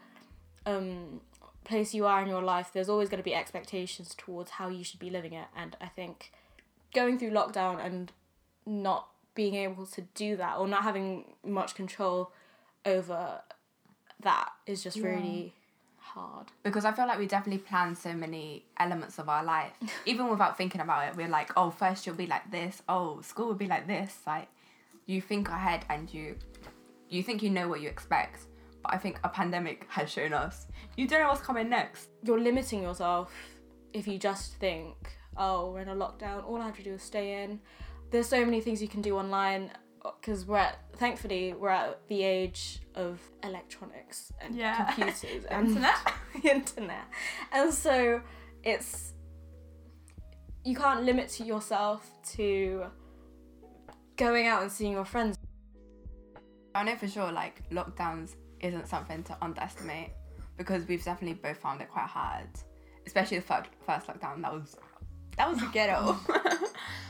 um, 0.66 1.20
place 1.64 1.92
you 1.94 2.06
are 2.06 2.22
in 2.22 2.28
your 2.28 2.42
life 2.42 2.70
there's 2.72 2.88
always 2.88 3.08
going 3.08 3.18
to 3.18 3.24
be 3.24 3.34
expectations 3.34 4.14
towards 4.16 4.52
how 4.52 4.68
you 4.68 4.82
should 4.82 5.00
be 5.00 5.10
living 5.10 5.34
it. 5.34 5.46
And 5.54 5.76
i 5.80 5.86
think 5.86 6.32
going 6.94 7.18
through 7.18 7.30
lockdown 7.30 7.84
and 7.84 8.12
not 8.66 9.08
being 9.34 9.54
able 9.54 9.86
to 9.86 10.02
do 10.14 10.36
that 10.36 10.58
or 10.58 10.66
not 10.66 10.82
having 10.82 11.24
much 11.44 11.74
control 11.74 12.32
over 12.84 13.40
that 14.22 14.50
is 14.66 14.82
just 14.82 14.98
really 14.98 15.54
hard. 16.00 16.48
Because 16.62 16.84
I 16.84 16.92
feel 16.92 17.06
like 17.06 17.18
we 17.18 17.26
definitely 17.26 17.62
plan 17.62 17.94
so 17.94 18.12
many 18.12 18.64
elements 18.78 19.18
of 19.18 19.28
our 19.28 19.44
life, 19.44 19.72
even 20.06 20.28
without 20.28 20.56
thinking 20.56 20.80
about 20.80 21.08
it. 21.08 21.16
We're 21.16 21.28
like, 21.28 21.50
oh, 21.56 21.70
first 21.70 22.06
you'll 22.06 22.16
be 22.16 22.26
like 22.26 22.50
this. 22.50 22.82
Oh, 22.88 23.20
school 23.20 23.46
will 23.46 23.54
be 23.54 23.66
like 23.66 23.86
this. 23.86 24.18
Like, 24.26 24.48
you 25.06 25.20
think 25.20 25.48
ahead 25.48 25.84
and 25.88 26.12
you, 26.12 26.36
you 27.08 27.22
think 27.22 27.42
you 27.42 27.50
know 27.50 27.68
what 27.68 27.80
you 27.80 27.88
expect. 27.88 28.40
But 28.82 28.94
I 28.94 28.98
think 28.98 29.18
a 29.24 29.28
pandemic 29.28 29.86
has 29.90 30.10
shown 30.10 30.32
us 30.32 30.66
you 30.96 31.06
don't 31.06 31.20
know 31.20 31.28
what's 31.28 31.40
coming 31.40 31.68
next. 31.68 32.08
You're 32.22 32.40
limiting 32.40 32.82
yourself 32.82 33.32
if 33.92 34.06
you 34.06 34.18
just 34.18 34.54
think, 34.54 34.94
oh, 35.36 35.70
we're 35.70 35.80
in 35.80 35.88
a 35.88 35.94
lockdown, 35.94 36.44
all 36.46 36.60
I 36.60 36.66
have 36.66 36.76
to 36.76 36.82
do 36.82 36.94
is 36.94 37.02
stay 37.02 37.42
in. 37.42 37.60
There's 38.10 38.28
so 38.28 38.44
many 38.44 38.60
things 38.60 38.82
you 38.82 38.88
can 38.88 39.02
do 39.02 39.16
online 39.16 39.70
because 40.20 40.44
we're 40.46 40.56
at, 40.58 40.78
thankfully, 40.96 41.52
we're 41.54 41.68
at 41.70 42.00
the 42.08 42.22
age 42.22 42.80
of 42.94 43.20
electronics 43.42 44.32
and 44.40 44.54
Yeah. 44.54 44.84
computers 44.92 45.44
and 45.50 45.68
Internet. 45.68 45.96
the 46.42 46.50
internet. 46.54 47.04
And 47.52 47.72
so 47.72 48.20
it's, 48.64 49.12
you 50.64 50.74
can't 50.76 51.02
limit 51.04 51.38
yourself 51.40 52.10
to 52.32 52.84
going 54.16 54.46
out 54.46 54.62
and 54.62 54.70
seeing 54.72 54.92
your 54.92 55.04
friends. 55.04 55.36
I 56.74 56.84
know 56.84 56.96
for 56.96 57.08
sure, 57.08 57.32
like 57.32 57.68
lockdowns 57.70 58.36
isn't 58.60 58.86
something 58.86 59.22
to 59.24 59.36
underestimate 59.42 60.10
because 60.56 60.86
we've 60.86 61.02
definitely 61.04 61.34
both 61.42 61.56
found 61.56 61.80
it 61.80 61.88
quite 61.90 62.06
hard, 62.06 62.46
especially 63.06 63.38
the 63.38 63.44
first, 63.44 63.70
first 63.86 64.06
lockdown. 64.06 64.42
That 64.42 64.52
was 64.52 64.76
that 65.36 65.48
was 65.48 65.62
a 65.62 65.66
ghetto. 65.72 66.16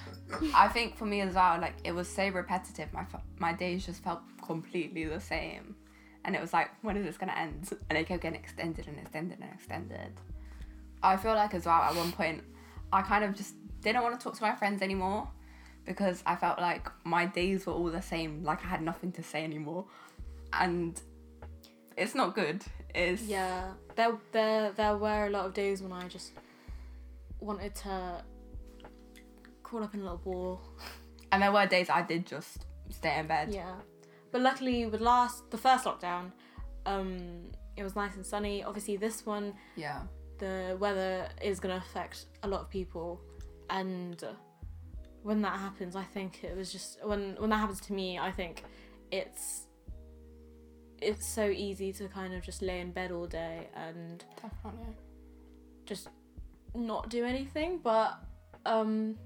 I 0.55 0.69
think 0.69 0.97
for 0.97 1.07
me 1.07 1.21
as 1.21 1.35
well, 1.35 1.61
like 1.61 1.75
it 1.85 1.93
was 1.93 2.09
so 2.09 2.29
repetitive. 2.29 2.93
My 2.93 3.07
my 3.39 3.53
days 3.53 3.87
just 3.87 4.03
felt 4.03 4.21
completely 4.45 5.05
the 5.05 5.21
same, 5.21 5.77
and 6.25 6.35
it 6.35 6.41
was 6.41 6.53
like, 6.53 6.71
when 6.83 6.97
is 6.97 7.05
this 7.05 7.17
gonna 7.17 7.33
end? 7.33 7.71
And 7.89 7.99
it 7.99 8.07
kept 8.07 8.23
getting 8.23 8.39
extended 8.39 8.87
and 8.89 8.99
extended 8.99 9.39
and 9.41 9.53
extended. 9.53 10.13
I 11.03 11.17
feel 11.17 11.35
like 11.35 11.55
as 11.55 11.67
well 11.67 11.81
at 11.81 11.95
one 11.95 12.13
point, 12.13 12.43
I 12.93 13.03
kind 13.03 13.25
of 13.25 13.35
just 13.35 13.55
didn't 13.81 14.03
want 14.03 14.19
to 14.19 14.23
talk 14.23 14.37
to 14.37 14.43
my 14.43 14.55
friends 14.55 14.83
anymore 14.83 15.29
because 15.87 16.23
I 16.27 16.37
felt 16.37 16.59
like 16.59 16.89
my 17.05 17.27
days 17.27 17.67
were 17.67 17.73
all 17.73 17.91
the 17.91 18.03
same. 18.03 18.45
Like 18.45 18.65
I 18.65 18.69
had 18.69 18.83
nothing 18.83 19.13
to 19.13 19.23
say 19.23 19.45
anymore, 19.45 19.87
and 20.53 21.01
it's 21.97 22.15
not 22.15 22.35
good. 22.35 22.63
It's 22.95 23.23
Yeah, 23.23 23.73
there 23.97 24.19
there 24.33 24.73
there 24.73 24.97
were 24.97 25.27
a 25.27 25.31
lot 25.31 25.47
of 25.47 25.55
days 25.55 25.83
when 25.83 25.93
I 25.93 26.09
just 26.09 26.33
wanted 27.41 27.75
to 27.77 28.23
crawl 29.71 29.85
up 29.85 29.95
in 29.95 30.01
a 30.01 30.03
little 30.03 30.19
ball. 30.19 30.61
And 31.33 31.43
there 31.43 31.53
were 31.53 31.65
days 31.67 31.89
I 31.89 32.03
did 32.03 32.27
just 32.27 32.67
stay 32.91 33.17
in 33.19 33.27
bed. 33.29 33.55
Yeah, 33.55 33.75
but 34.33 34.41
luckily 34.41 34.87
with 34.87 35.01
last 35.01 35.49
the 35.51 35.59
first 35.59 35.85
lockdown, 35.85 36.33
um, 36.87 37.53
it 37.77 37.85
was 37.85 37.95
nice 37.95 38.17
and 38.17 38.27
sunny. 38.27 38.65
Obviously, 38.65 38.97
this 38.97 39.25
one 39.25 39.55
Yeah. 39.77 40.03
the 40.39 40.77
weather 40.81 41.29
is 41.41 41.61
gonna 41.61 41.77
affect 41.77 42.27
a 42.43 42.49
lot 42.49 42.61
of 42.63 42.69
people, 42.69 43.21
and 43.71 44.23
when 45.23 45.41
that 45.43 45.57
happens, 45.59 45.95
I 45.95 46.03
think 46.03 46.43
it 46.43 46.57
was 46.57 46.73
just 46.73 47.05
when 47.05 47.37
when 47.39 47.51
that 47.51 47.59
happens 47.59 47.81
to 47.83 47.93
me, 47.93 48.19
I 48.19 48.33
think 48.33 48.65
it's 49.13 49.67
it's 51.01 51.27
so 51.27 51.47
easy 51.49 51.93
to 51.93 52.09
kind 52.09 52.35
of 52.35 52.43
just 52.43 52.61
lay 52.61 52.81
in 52.81 52.91
bed 52.93 53.11
all 53.13 53.27
day 53.27 53.69
and 53.75 54.23
Definitely. 54.43 54.95
just 55.87 56.09
not 56.75 57.09
do 57.09 57.25
anything 57.25 57.79
but 57.83 58.19
um 58.67 59.17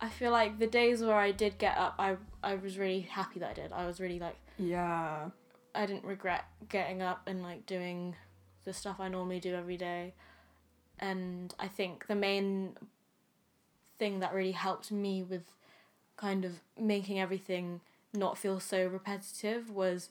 i 0.00 0.08
feel 0.08 0.30
like 0.30 0.58
the 0.58 0.66
days 0.66 1.02
where 1.02 1.16
i 1.16 1.30
did 1.30 1.58
get 1.58 1.76
up 1.76 1.94
i 1.98 2.16
i 2.42 2.54
was 2.54 2.78
really 2.78 3.00
happy 3.00 3.38
that 3.40 3.50
i 3.50 3.54
did 3.54 3.72
i 3.72 3.86
was 3.86 4.00
really 4.00 4.18
like 4.18 4.36
Yeah. 4.58 5.30
i 5.74 5.86
didn't 5.86 6.04
regret 6.04 6.44
getting 6.68 7.02
up 7.02 7.22
and 7.26 7.42
like 7.42 7.66
doing 7.66 8.16
the 8.64 8.72
stuff 8.72 8.96
i 8.98 9.08
normally 9.08 9.40
do 9.40 9.54
every 9.54 9.76
day 9.76 10.14
and 10.98 11.54
i 11.58 11.68
think 11.68 12.06
the 12.06 12.14
main 12.14 12.76
thing 13.98 14.20
that 14.20 14.32
really 14.32 14.52
helped 14.52 14.90
me 14.90 15.22
with 15.22 15.44
kind 16.16 16.44
of 16.44 16.52
making 16.78 17.20
everything 17.20 17.80
not 18.14 18.36
feel 18.38 18.58
so 18.60 18.86
repetitive 18.86 19.70
was 19.70 20.08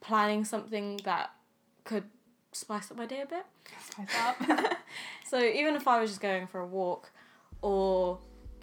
planning 0.00 0.44
something 0.44 0.98
that 1.04 1.30
could 1.84 2.04
spice 2.52 2.90
up 2.90 2.96
my 2.96 3.06
day 3.06 3.20
a 3.20 3.26
bit 3.26 3.44
Spice 3.90 4.08
up. 4.20 4.36
so 5.26 5.38
even 5.40 5.74
if 5.76 5.86
I 5.86 6.00
was 6.00 6.10
just 6.10 6.20
going 6.20 6.46
for 6.46 6.60
a 6.60 6.66
walk 6.66 7.10
or 7.62 8.18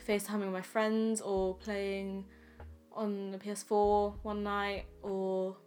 FaceTiming 0.07 0.41
with 0.41 0.51
my 0.53 0.61
friends 0.61 1.21
or 1.21 1.55
playing 1.55 2.25
on 2.93 3.31
the 3.31 3.37
PS4 3.37 4.15
one 4.23 4.43
night 4.43 4.85
or 5.01 5.57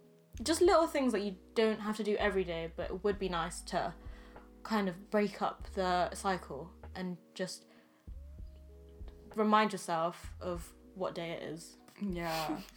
just 0.43 0.61
little 0.61 0.87
things 0.87 1.11
that 1.13 1.21
you 1.21 1.35
don't 1.53 1.79
have 1.79 1.95
to 1.97 2.03
do 2.03 2.15
every 2.17 2.43
day 2.43 2.71
but 2.75 2.89
it 2.89 3.03
would 3.03 3.19
be 3.19 3.29
nice 3.29 3.61
to 3.61 3.93
kind 4.63 4.87
of 4.89 5.09
break 5.11 5.41
up 5.41 5.67
the 5.75 6.13
cycle 6.15 6.69
and 6.95 7.17
just 7.35 7.65
remind 9.35 9.71
yourself 9.71 10.33
of 10.41 10.67
what 10.95 11.13
day 11.15 11.31
it 11.31 11.43
is. 11.43 11.77
Yeah. 12.01 12.57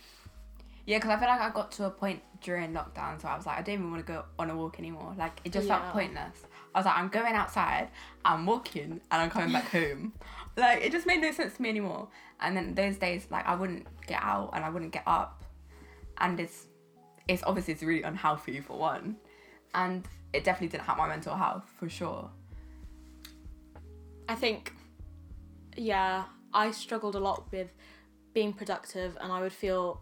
Yeah, 0.84 0.96
because 0.98 1.10
I 1.10 1.16
feel 1.20 1.28
like 1.28 1.40
I 1.40 1.50
got 1.50 1.70
to 1.72 1.84
a 1.84 1.90
point 1.90 2.20
during 2.40 2.72
lockdown, 2.72 3.22
so 3.22 3.28
I 3.28 3.36
was 3.36 3.46
like, 3.46 3.56
I 3.56 3.62
don't 3.62 3.74
even 3.74 3.92
want 3.92 4.04
to 4.04 4.12
go 4.12 4.24
on 4.36 4.50
a 4.50 4.56
walk 4.56 4.80
anymore. 4.80 5.14
Like, 5.16 5.40
it 5.44 5.52
just 5.52 5.68
Yeah. 5.68 5.78
felt 5.80 5.92
pointless. 5.92 6.42
I 6.74 6.78
was 6.78 6.86
like, 6.86 6.96
I'm 6.96 7.08
going 7.08 7.34
outside, 7.34 7.88
I'm 8.24 8.46
walking, 8.46 9.00
and 9.10 9.22
I'm 9.22 9.30
coming 9.30 9.52
back 9.52 9.70
home. 9.70 10.12
Like, 10.56 10.82
it 10.82 10.92
just 10.92 11.06
made 11.06 11.20
no 11.20 11.30
sense 11.32 11.54
to 11.54 11.62
me 11.62 11.68
anymore. 11.68 12.08
And 12.40 12.56
then 12.56 12.74
those 12.74 12.96
days, 12.96 13.26
like, 13.30 13.46
I 13.46 13.54
wouldn't 13.54 13.86
get 14.06 14.22
out 14.22 14.50
and 14.54 14.64
I 14.64 14.70
wouldn't 14.70 14.92
get 14.92 15.04
up. 15.06 15.44
And 16.18 16.38
it's, 16.40 16.66
it's 17.28 17.42
obviously 17.44 17.74
it's 17.74 17.82
really 17.82 18.02
unhealthy 18.02 18.60
for 18.60 18.78
one. 18.78 19.16
And 19.74 20.06
it 20.32 20.44
definitely 20.44 20.68
didn't 20.68 20.84
help 20.84 20.98
my 20.98 21.08
mental 21.08 21.36
health, 21.36 21.64
for 21.78 21.88
sure. 21.88 22.30
I 24.28 24.34
think, 24.34 24.72
yeah, 25.76 26.24
I 26.54 26.70
struggled 26.70 27.14
a 27.14 27.20
lot 27.20 27.50
with 27.52 27.72
being 28.34 28.52
productive, 28.52 29.16
and 29.20 29.32
I 29.32 29.40
would 29.40 29.52
feel 29.52 30.00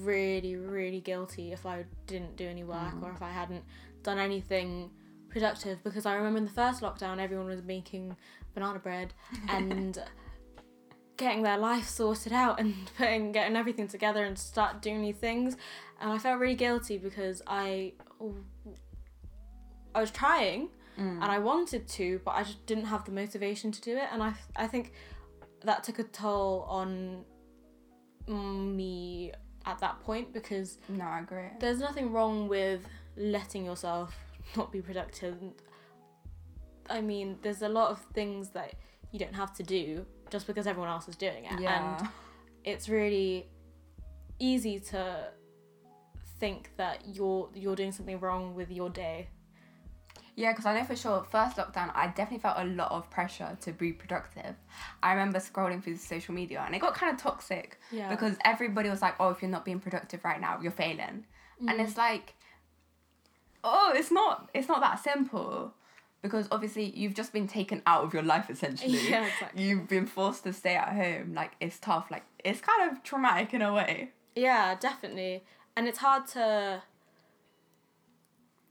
really, 0.00 0.56
really 0.56 1.00
guilty 1.00 1.52
if 1.52 1.66
I 1.66 1.84
didn't 2.06 2.36
do 2.36 2.46
any 2.46 2.62
work 2.62 2.94
mm. 2.94 3.02
or 3.02 3.10
if 3.10 3.22
I 3.22 3.30
hadn't 3.30 3.64
done 4.02 4.18
anything 4.18 4.90
productive. 5.32 5.82
Because 5.82 6.06
I 6.06 6.14
remember 6.14 6.38
in 6.38 6.44
the 6.44 6.50
first 6.50 6.82
lockdown, 6.82 7.18
everyone 7.18 7.46
was 7.46 7.62
making 7.62 8.16
banana 8.54 8.78
bread 8.78 9.12
and 9.48 9.98
getting 11.16 11.42
their 11.42 11.58
life 11.58 11.88
sorted 11.88 12.32
out 12.32 12.60
and 12.60 12.74
putting 12.98 13.32
getting 13.32 13.56
everything 13.56 13.88
together 13.88 14.24
and 14.24 14.38
start 14.38 14.82
doing 14.82 15.00
new 15.00 15.12
things, 15.12 15.56
and 16.00 16.12
I 16.12 16.18
felt 16.18 16.38
really 16.38 16.54
guilty 16.54 16.98
because 16.98 17.42
I. 17.46 17.92
I 19.94 20.00
was 20.00 20.10
trying, 20.10 20.68
mm. 20.98 21.20
and 21.20 21.24
I 21.24 21.38
wanted 21.38 21.86
to, 21.86 22.18
but 22.24 22.30
I 22.30 22.44
just 22.44 22.64
didn't 22.64 22.86
have 22.86 23.04
the 23.04 23.12
motivation 23.12 23.70
to 23.72 23.80
do 23.82 23.94
it. 23.98 24.08
And 24.10 24.22
I, 24.22 24.32
I 24.56 24.66
think 24.66 24.94
that 25.64 25.84
took 25.84 25.98
a 25.98 26.04
toll 26.04 26.64
on 26.66 27.26
me 28.26 29.32
at 29.66 29.78
that 29.80 30.00
point 30.00 30.32
because 30.32 30.78
No, 30.88 31.04
I 31.04 31.20
agree. 31.20 31.48
there's 31.60 31.78
nothing 31.78 32.12
wrong 32.12 32.48
with 32.48 32.86
letting 33.16 33.64
yourself 33.64 34.16
not 34.56 34.72
be 34.72 34.80
productive. 34.80 35.36
I 36.88 37.00
mean, 37.00 37.38
there's 37.42 37.62
a 37.62 37.68
lot 37.68 37.90
of 37.90 38.00
things 38.12 38.50
that 38.50 38.74
you 39.12 39.18
don't 39.18 39.34
have 39.34 39.54
to 39.56 39.62
do 39.62 40.04
just 40.30 40.46
because 40.46 40.66
everyone 40.66 40.90
else 40.90 41.08
is 41.08 41.16
doing 41.16 41.44
it. 41.44 41.60
Yeah. 41.60 41.98
And 41.98 42.08
it's 42.64 42.88
really 42.88 43.48
easy 44.38 44.80
to 44.80 45.28
think 46.40 46.70
that 46.76 47.02
you're 47.06 47.48
you're 47.54 47.76
doing 47.76 47.92
something 47.92 48.18
wrong 48.18 48.54
with 48.54 48.70
your 48.70 48.90
day. 48.90 49.28
Yeah, 50.34 50.52
because 50.52 50.64
I 50.64 50.78
know 50.78 50.84
for 50.84 50.96
sure, 50.96 51.24
first 51.30 51.56
lockdown, 51.56 51.90
I 51.94 52.06
definitely 52.06 52.38
felt 52.38 52.56
a 52.58 52.64
lot 52.64 52.90
of 52.90 53.08
pressure 53.10 53.56
to 53.60 53.72
be 53.72 53.92
productive. 53.92 54.54
I 55.02 55.12
remember 55.12 55.38
scrolling 55.38 55.84
through 55.84 55.98
social 55.98 56.34
media 56.34 56.62
and 56.64 56.74
it 56.74 56.80
got 56.80 56.94
kind 56.94 57.14
of 57.14 57.20
toxic 57.20 57.78
Yeah. 57.90 58.08
because 58.08 58.36
everybody 58.44 58.88
was 58.88 59.02
like, 59.02 59.14
oh, 59.20 59.28
if 59.28 59.42
you're 59.42 59.50
not 59.50 59.66
being 59.66 59.78
productive 59.78 60.24
right 60.24 60.40
now, 60.40 60.58
you're 60.62 60.72
failing. 60.72 61.26
And 61.60 61.78
mm. 61.78 61.84
it's 61.84 61.98
like, 61.98 62.34
oh, 63.64 63.92
it's 63.94 64.10
not, 64.10 64.50
it's 64.54 64.68
not 64.68 64.80
that 64.80 65.02
simple. 65.02 65.74
Because 66.22 66.46
obviously 66.52 66.84
you've 66.96 67.14
just 67.14 67.32
been 67.32 67.48
taken 67.48 67.82
out 67.84 68.04
of 68.04 68.14
your 68.14 68.22
life 68.22 68.48
essentially. 68.48 68.98
Yeah, 69.10 69.26
exactly. 69.26 69.64
You've 69.64 69.88
been 69.88 70.06
forced 70.06 70.44
to 70.44 70.52
stay 70.52 70.76
at 70.76 70.90
home. 70.90 71.34
Like 71.34 71.52
it's 71.58 71.80
tough. 71.80 72.10
Like 72.12 72.22
it's 72.44 72.60
kind 72.60 72.90
of 72.92 73.02
traumatic 73.02 73.52
in 73.54 73.60
a 73.62 73.72
way. 73.72 74.12
Yeah, 74.36 74.76
definitely. 74.78 75.42
And 75.76 75.88
it's 75.88 75.98
hard 75.98 76.28
to 76.28 76.82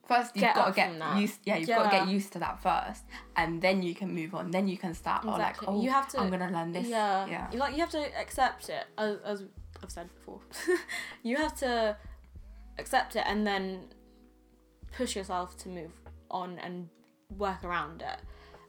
First, 0.07 0.35
you've 0.35 0.41
Get 0.41 0.55
got 0.55 0.65
to 0.67 0.73
get 0.73 1.17
used. 1.17 1.39
Yeah, 1.45 1.55
you've 1.55 1.69
got 1.69 1.89
to 1.89 1.97
get 1.97 2.07
used 2.09 2.33
to 2.33 2.39
that 2.39 2.61
first, 2.61 3.03
and 3.37 3.61
then 3.61 3.81
you 3.81 3.95
can 3.95 4.13
move 4.13 4.35
on. 4.35 4.51
Then 4.51 4.67
you 4.67 4.77
can 4.77 4.93
start. 4.93 5.23
Or 5.23 5.31
like, 5.31 5.51
Exactly. 5.51 5.67
oh, 5.69 5.81
You 5.81 5.89
have 5.89 6.07
to- 6.09 6.19
I'm 6.19 6.29
gonna 6.29 6.51
learn 6.51 6.73
this. 6.73 6.87
Yeah. 6.87 7.27
yeah. 7.27 7.47
You 7.51 7.59
like 7.59 7.73
you 7.75 7.79
have 7.79 7.91
to 7.91 8.19
accept 8.19 8.67
it 8.67 8.85
as, 8.97 9.19
as 9.23 9.43
I've 9.81 9.89
said 9.91 10.09
before. 10.13 10.41
you 11.23 11.37
have 11.37 11.55
to 11.59 11.95
accept 12.77 13.15
it 13.15 13.23
and 13.25 13.47
then 13.47 13.85
push 14.91 15.15
yourself 15.15 15.55
to 15.57 15.69
move 15.69 15.91
on 16.29 16.59
and 16.59 16.89
work 17.37 17.63
around 17.63 18.01
it. 18.01 18.19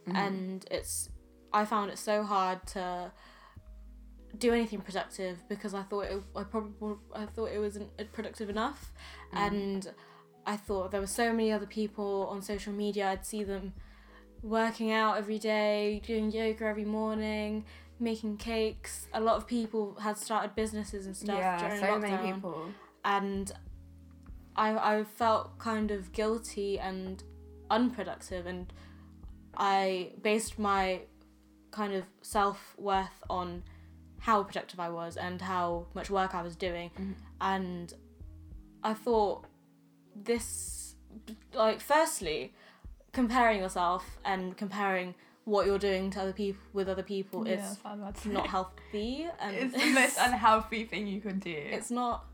Mm-hmm. 0.08 0.16
And 0.16 0.64
it's 0.70 1.08
I 1.52 1.64
found 1.64 1.90
it 1.90 1.98
so 1.98 2.22
hard 2.22 2.66
to 2.68 3.12
do 4.38 4.52
anything 4.52 4.80
productive 4.80 5.46
because 5.48 5.74
I 5.74 5.82
thought 5.82 6.04
it, 6.06 6.22
I 6.34 6.44
probably 6.44 6.96
I 7.14 7.26
thought 7.26 7.50
it 7.52 7.58
wasn't 7.58 7.90
productive 8.12 8.48
enough, 8.50 8.92
Mm. 9.34 9.38
and 9.46 9.92
I 10.46 10.56
thought 10.56 10.90
there 10.90 11.00
were 11.00 11.06
so 11.06 11.30
many 11.32 11.52
other 11.52 11.66
people 11.66 12.26
on 12.30 12.42
social 12.42 12.72
media. 12.72 13.10
I'd 13.10 13.24
see 13.26 13.44
them 13.44 13.74
working 14.42 14.90
out 14.90 15.16
every 15.18 15.38
day, 15.38 16.00
doing 16.04 16.30
yoga 16.32 16.64
every 16.64 16.84
morning, 16.84 17.64
making 18.00 18.38
cakes. 18.38 19.06
A 19.14 19.20
lot 19.20 19.36
of 19.36 19.46
people 19.46 19.94
had 20.00 20.16
started 20.18 20.54
businesses 20.56 21.06
and 21.06 21.16
stuff 21.16 21.38
yeah, 21.38 21.58
during 21.58 21.80
so 21.80 21.86
lockdown, 21.86 22.00
many 22.00 22.32
people. 22.32 22.64
and 23.04 23.52
I 24.56 24.98
I 24.98 25.04
felt 25.04 25.58
kind 25.58 25.90
of 25.90 26.12
guilty 26.12 26.78
and 26.78 27.22
unproductive, 27.70 28.46
and 28.46 28.72
I 29.56 30.12
based 30.22 30.58
my 30.58 31.00
kind 31.70 31.94
of 31.94 32.04
self 32.22 32.74
worth 32.78 33.22
on 33.30 33.62
how 34.20 34.42
productive 34.44 34.78
I 34.78 34.88
was 34.90 35.16
and 35.16 35.40
how 35.40 35.86
much 35.94 36.10
work 36.10 36.34
I 36.34 36.42
was 36.42 36.54
doing, 36.56 36.90
Mhm. 36.98 37.14
and 37.40 37.92
I 38.84 38.94
thought 38.94 39.46
this 40.14 40.94
like 41.54 41.80
firstly 41.80 42.52
comparing 43.12 43.58
yourself 43.60 44.18
and 44.24 44.56
comparing 44.56 45.14
what 45.44 45.66
you're 45.66 45.78
doing 45.78 46.10
to 46.10 46.20
other 46.22 46.32
people 46.32 46.62
with 46.72 46.88
other 46.88 47.02
people 47.02 47.44
is 47.46 47.78
not 48.24 48.46
healthy 48.46 49.26
and 49.40 49.56
It's 49.56 49.74
the 49.74 49.90
most 50.00 50.16
unhealthy 50.18 50.84
thing 50.84 51.06
you 51.06 51.20
could 51.20 51.40
do. 51.40 51.50
it's 51.50 51.90
not 51.90 52.24
it's 52.24 52.31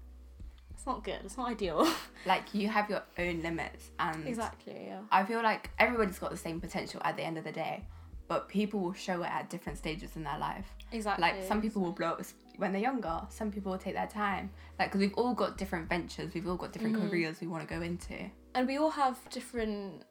not 0.89 1.05
good 1.05 1.21
it's 1.25 1.37
not 1.37 1.49
ideal 1.51 1.87
like 2.27 2.53
you 2.55 2.67
have 2.69 2.91
your 2.91 3.03
own 3.19 3.41
limits, 3.43 3.91
and 4.01 4.27
exactly 4.27 4.87
yeah 4.89 5.01
I 5.13 5.25
feel 5.25 5.43
like 5.43 5.71
everybody's 5.79 6.19
got 6.19 6.31
the 6.31 6.37
same 6.37 6.61
potential 6.61 7.01
at 7.05 7.17
the 7.17 7.23
end 7.23 7.39
of 7.39 7.45
the 7.45 7.53
day, 7.53 7.85
but 8.27 8.49
people 8.49 8.81
will 8.81 8.93
show 8.95 9.23
it 9.23 9.31
at 9.31 9.49
different 9.51 9.79
stages 9.79 10.17
in 10.17 10.25
their 10.25 10.39
life. 10.39 10.67
exactly 10.93 11.23
Like 11.23 11.37
some 11.47 11.61
people 11.63 11.81
will 11.83 11.93
blow 11.93 12.09
up, 12.09 12.23
when 12.57 12.73
they're 12.73 12.83
younger. 12.91 13.21
Some 13.29 13.53
people 13.53 13.71
will 13.73 13.79
take 13.79 13.95
their 13.95 14.09
time, 14.09 14.51
like 14.79 14.89
because 14.89 15.01
we've 15.01 15.15
all 15.15 15.35
got 15.35 15.57
different 15.59 15.89
ventures, 15.89 16.35
we've 16.35 16.49
all 16.49 16.57
got 16.57 16.73
different 16.73 16.97
Mm-hmm. 16.97 17.09
careers 17.11 17.41
we 17.41 17.47
want 17.47 17.67
to 17.69 17.73
go 17.75 17.81
into. 17.83 18.17
And 18.57 18.67
we 18.67 18.79
all 18.79 18.91
have 18.91 19.17
different 19.31 20.03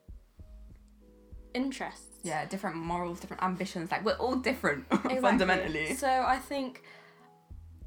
interests. 1.54 2.04
Yeah, 2.24 2.46
different 2.46 2.76
morals, 2.78 3.20
different 3.20 3.44
ambitions. 3.44 3.92
Like 3.92 4.04
we're 4.06 4.14
all 4.26 4.36
different 4.36 4.86
Exactly. 4.92 5.20
fundamentally. 5.22 5.96
So 5.96 6.08
I 6.08 6.38
think 6.38 6.84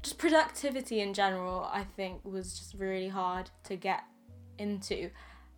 just 0.01 0.17
productivity 0.17 0.99
in 1.01 1.13
general, 1.13 1.69
I 1.71 1.83
think 1.83 2.23
was 2.23 2.57
just 2.57 2.73
really 2.75 3.07
hard 3.09 3.49
to 3.65 3.75
get 3.75 4.03
into 4.57 5.09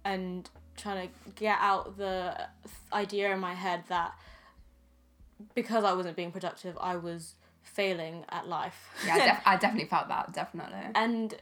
and 0.03 0.49
trying 0.75 1.07
to 1.07 1.31
get 1.35 1.57
out 1.59 1.97
the 1.97 2.47
idea 2.91 3.31
in 3.33 3.39
my 3.39 3.53
head 3.53 3.83
that 3.89 4.13
because 5.55 5.83
I 5.83 5.93
wasn't 5.93 6.15
being 6.15 6.31
productive, 6.31 6.77
I 6.79 6.95
was 6.95 7.35
failing 7.61 8.25
at 8.29 8.47
life. 8.47 8.89
Yeah, 9.05 9.15
I, 9.15 9.19
def- 9.19 9.41
I 9.45 9.57
definitely 9.57 9.89
felt 9.89 10.07
that. 10.09 10.33
Definitely. 10.33 10.79
and 10.95 11.35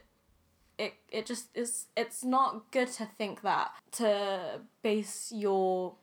it 0.78 0.94
it 1.10 1.26
just 1.26 1.48
is 1.54 1.86
it's 1.96 2.24
not 2.24 2.70
good 2.72 2.88
to 2.88 3.04
think 3.18 3.42
that 3.42 3.70
to 3.92 4.60
base 4.82 5.30
your 5.34 5.94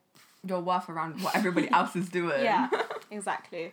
Your 0.46 0.62
worth 0.62 0.88
around 0.90 1.22
what 1.24 1.36
everybody 1.36 1.70
else 1.72 1.96
is 1.96 2.08
doing. 2.10 2.44
yeah 2.44 2.70
exactly 3.12 3.72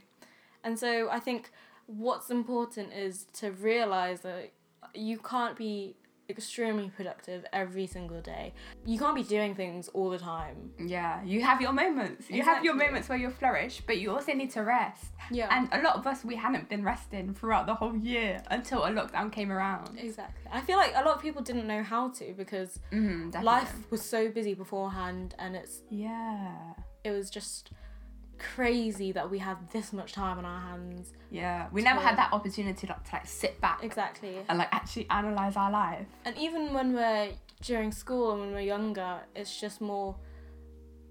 and 0.64 0.78
so 0.78 1.11
i 1.11 1.21
think 1.21 1.50
what's 1.87 2.31
important 2.31 2.93
is 2.93 3.26
to 3.35 3.50
realize 3.52 4.21
that 4.23 4.52
you 4.95 5.19
can't 5.19 5.57
be 5.57 5.97
extremely 6.28 6.90
productive 6.90 7.45
every 7.52 7.87
single 7.87 8.21
day 8.21 8.52
you 8.85 8.99
can't 8.99 9.14
be 9.14 9.23
doing 9.23 9.55
things 9.55 9.87
all 9.88 10.11
the 10.11 10.19
time 10.19 10.71
Yeah, 10.76 11.23
you 11.23 11.40
have 11.43 11.61
your 11.61 11.73
moments. 11.73 12.28
You 12.28 12.43
have 12.43 12.64
your 12.64 12.75
moments 12.75 13.09
where 13.09 13.16
you 13.16 13.31
flourish, 13.31 13.81
but 13.87 13.99
you 13.99 14.11
also 14.11 14.33
need 14.33 14.50
to 14.52 14.62
rest. 14.64 15.12
yeah 15.31 15.47
And 15.57 15.69
a 15.73 15.81
lot 15.87 15.95
of 15.95 16.05
us, 16.05 16.25
we 16.25 16.35
hadn't 16.35 16.69
been 16.69 16.83
resting 16.83 17.33
throughout 17.33 17.66
the 17.66 17.75
whole 17.76 17.97
year 17.97 18.43
until 18.50 18.85
a 18.85 18.90
lockdown 18.90 19.31
came 19.31 19.52
around. 19.52 19.97
exactly 19.99 20.50
i 20.52 20.61
feel 20.61 20.78
like 20.78 20.93
a 20.97 21.05
lot 21.05 21.14
of 21.14 21.23
people 21.23 21.43
didn't 21.43 21.69
know 21.69 21.85
how 21.85 22.09
to 22.19 22.35
because 22.37 22.81
Mm, 22.93 23.33
life 23.45 23.73
was 23.90 24.02
so 24.02 24.28
busy 24.28 24.55
beforehand 24.55 25.37
and 25.38 25.55
it's 25.55 25.83
Yeah. 25.90 26.73
it 27.05 27.12
was 27.12 27.31
just 27.31 27.71
crazy 28.38 29.12
that 29.12 29.31
we 29.31 29.38
had 29.38 29.57
this 29.71 29.93
much 29.93 30.12
time 30.12 30.38
on 30.38 30.45
our 30.45 30.61
hands 30.61 31.12
Yeah. 31.31 31.69
We 31.73 31.83
never 31.83 32.00
had 32.00 32.16
that 32.19 32.33
opportunity 32.33 32.87
to, 32.87 32.93
to 32.93 32.99
like 33.12 33.26
sit 33.26 33.61
back 33.61 33.83
exactly 33.83 34.37
and 34.49 34.59
like 34.59 34.69
actually 34.73 35.07
analyze 35.11 35.57
our 35.57 35.71
life. 35.71 36.07
And 36.25 36.37
even 36.38 36.73
when 36.75 36.93
we're 36.95 37.31
during 37.62 37.93
school 37.93 38.33
and 38.33 38.40
when 38.40 38.52
we're 38.52 38.61
younger, 38.61 39.21
it's 39.35 39.59
just 39.61 39.81
more 39.81 40.16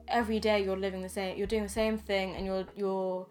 every 0.07 0.39
day 0.39 0.63
you're 0.63 0.77
living 0.77 1.01
the 1.01 1.09
same 1.09 1.35
you're 1.37 1.47
doing 1.47 1.63
the 1.63 1.69
same 1.69 1.97
thing 1.97 2.35
and 2.35 2.45
you're 2.45 2.65
you're 2.75 3.27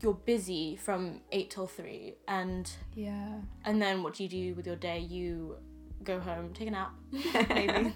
you're 0.00 0.14
busy 0.14 0.76
from 0.76 1.20
eight 1.32 1.50
till 1.50 1.66
three 1.66 2.14
and 2.28 2.70
Yeah. 2.94 3.34
and 3.64 3.80
then 3.82 4.02
what 4.02 4.14
do 4.14 4.22
you 4.22 4.28
do 4.28 4.54
with 4.54 4.66
your 4.66 4.76
day? 4.76 4.98
You 5.00 5.56
go 6.04 6.20
home, 6.20 6.52
take 6.54 6.68
a 6.68 6.70
nap, 6.70 6.92
maybe. 7.12 7.94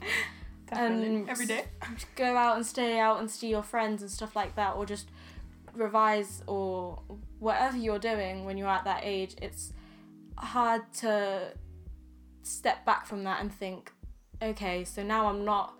Definitely. 0.66 1.06
And 1.16 1.28
Every 1.28 1.46
day. 1.46 1.64
go 2.16 2.36
out 2.36 2.56
and 2.56 2.64
stay 2.64 2.98
out 2.98 3.18
and 3.20 3.30
see 3.30 3.48
your 3.50 3.62
friends 3.62 4.02
and 4.02 4.10
stuff 4.10 4.34
like 4.36 4.54
that, 4.56 4.76
or 4.76 4.86
just 4.86 5.08
revise 5.74 6.42
or 6.46 7.02
whatever 7.38 7.76
you're 7.76 7.98
doing 7.98 8.44
when 8.44 8.56
you're 8.56 8.68
at 8.68 8.84
that 8.84 9.00
age. 9.02 9.36
It's 9.40 9.72
hard 10.36 10.82
to 10.94 11.52
step 12.42 12.84
back 12.84 13.06
from 13.06 13.24
that 13.24 13.40
and 13.40 13.52
think, 13.52 13.92
okay, 14.42 14.84
so 14.84 15.02
now 15.02 15.26
I'm 15.26 15.44
not 15.44 15.74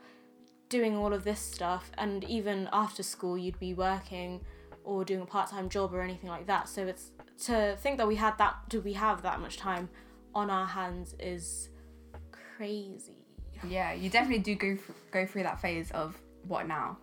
doing 0.68 0.97
all 0.97 1.12
of 1.12 1.25
this 1.25 1.40
stuff, 1.40 1.90
and 1.99 2.23
even 2.25 2.68
after 2.73 3.02
school, 3.02 3.37
you'd 3.37 3.59
be 3.59 3.75
working 3.75 4.40
or 4.85 5.04
doing 5.04 5.20
a 5.20 5.26
part 5.26 5.50
time 5.50 5.68
job 5.68 5.92
or 5.92 6.00
anything 6.00 6.30
like 6.30 6.47
that. 6.47 6.68
So 6.68 6.87
it's 6.87 7.11
to 7.47 7.76
think 7.80 7.99
that 7.99 8.06
we 8.06 8.14
had 8.14 8.38
that, 8.38 8.56
do 8.68 8.80
we 8.80 8.92
have 8.92 9.23
that 9.23 9.40
much 9.40 9.56
time 9.56 9.88
on 10.35 10.49
our 10.49 10.66
hands 10.66 11.16
is 11.18 11.70
crazy. 12.56 13.26
Yeah, 13.66 13.92
you 13.92 14.11
definitely 14.11 14.42
do 14.42 14.54
go 14.54 14.78
go 15.11 15.26
through 15.26 15.42
that 15.42 15.61
phase 15.61 15.90
of 15.90 16.16
what 16.47 16.68
now, 16.68 16.99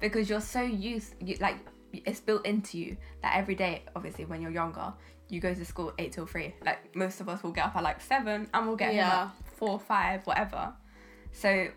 because 0.00 0.30
you're 0.30 0.40
so 0.40 0.62
used, 0.62 1.14
you, 1.20 1.36
like 1.40 1.58
it's 1.92 2.20
built 2.20 2.46
into 2.46 2.78
you 2.78 2.96
that 3.22 3.36
every 3.36 3.54
day, 3.54 3.82
obviously 3.96 4.24
when 4.24 4.40
you're 4.42 4.50
younger, 4.50 4.92
you 5.28 5.40
go 5.40 5.54
to 5.54 5.64
school 5.64 5.92
eight 5.98 6.12
till 6.12 6.26
three. 6.26 6.54
Like 6.64 6.94
most 6.94 7.20
of 7.20 7.28
us 7.28 7.42
will 7.42 7.52
get 7.52 7.66
up 7.66 7.76
at 7.76 7.82
like 7.82 8.00
seven, 8.00 8.48
and 8.52 8.66
we'll 8.66 8.76
get 8.76 8.94
Yeah. 8.94 9.22
at 9.24 9.30
four, 9.56 9.78
five, 9.78 10.26
whatever. 10.26 10.72
So 11.32 11.68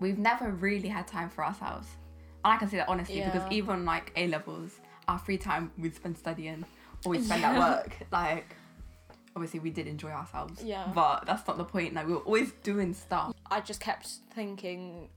we've 0.00 0.18
never 0.18 0.50
really 0.50 0.88
had 0.88 1.06
time 1.06 1.28
for 1.30 1.44
ourselves, 1.44 1.88
and 2.44 2.52
I 2.52 2.56
can 2.56 2.68
say 2.68 2.76
that 2.78 2.88
honestly 2.88 3.20
because 3.20 3.42
even 3.50 3.84
like 3.84 4.12
A 4.16 4.28
levels, 4.28 4.80
our 5.08 5.18
free 5.18 5.38
time 5.38 5.70
we 5.78 5.90
spend 5.90 6.16
studying 6.18 6.64
or 7.04 7.10
we 7.10 7.20
spend 7.20 7.44
at 7.44 7.58
work, 7.58 7.96
like. 8.12 8.56
Obviously, 9.36 9.58
we 9.58 9.70
did 9.70 9.88
enjoy 9.88 10.10
ourselves, 10.10 10.62
Yeah. 10.62 10.92
but 10.94 11.26
that's 11.26 11.44
not 11.48 11.56
the 11.58 11.64
point. 11.64 11.92
Like 11.92 12.06
we 12.06 12.12
were 12.12 12.20
always 12.20 12.52
doing 12.62 12.94
stuff. 12.94 13.34
I 13.50 13.60
just 13.62 13.80
kept 13.80 14.06
thinking, 14.32 15.08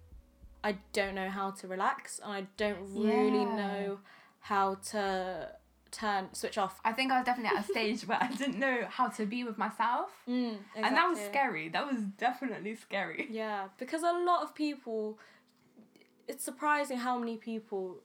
I 0.63 0.79
don't 0.91 1.13
know 1.13 1.29
how 1.29 1.51
to 1.51 1.67
relax, 1.67 2.17
and 2.23 2.33
I 2.33 2.47
don't 2.57 2.79
really 2.95 3.43
Yeah. 3.43 3.55
know 3.55 3.99
how 4.39 4.75
to 4.91 5.49
turn 5.91 6.27
switch 6.33 6.57
off. 6.57 6.79
I 6.83 6.91
think 6.93 7.11
I 7.11 7.17
was 7.19 7.25
definitely 7.25 7.57
at 7.57 7.63
a 7.63 7.67
stage 7.67 8.01
where 8.07 8.17
I 8.21 8.27
didn't 8.27 8.59
know 8.59 8.85
how 8.89 9.07
to 9.09 9.25
be 9.25 9.43
with 9.43 9.57
myself. 9.57 10.09
Mm, 10.27 10.57
And 10.75 10.95
that 10.97 11.07
was 11.09 11.19
scary. 11.19 11.69
That 11.69 11.85
was 11.91 12.01
definitely 12.17 12.75
scary. 12.75 13.27
Yeah, 13.31 13.67
because 13.77 14.03
a 14.03 14.11
lot 14.11 14.43
of 14.43 14.53
people, 14.53 15.17
it's 16.27 16.43
surprising 16.43 16.97
how 16.97 17.17
many 17.17 17.37
people 17.37 17.97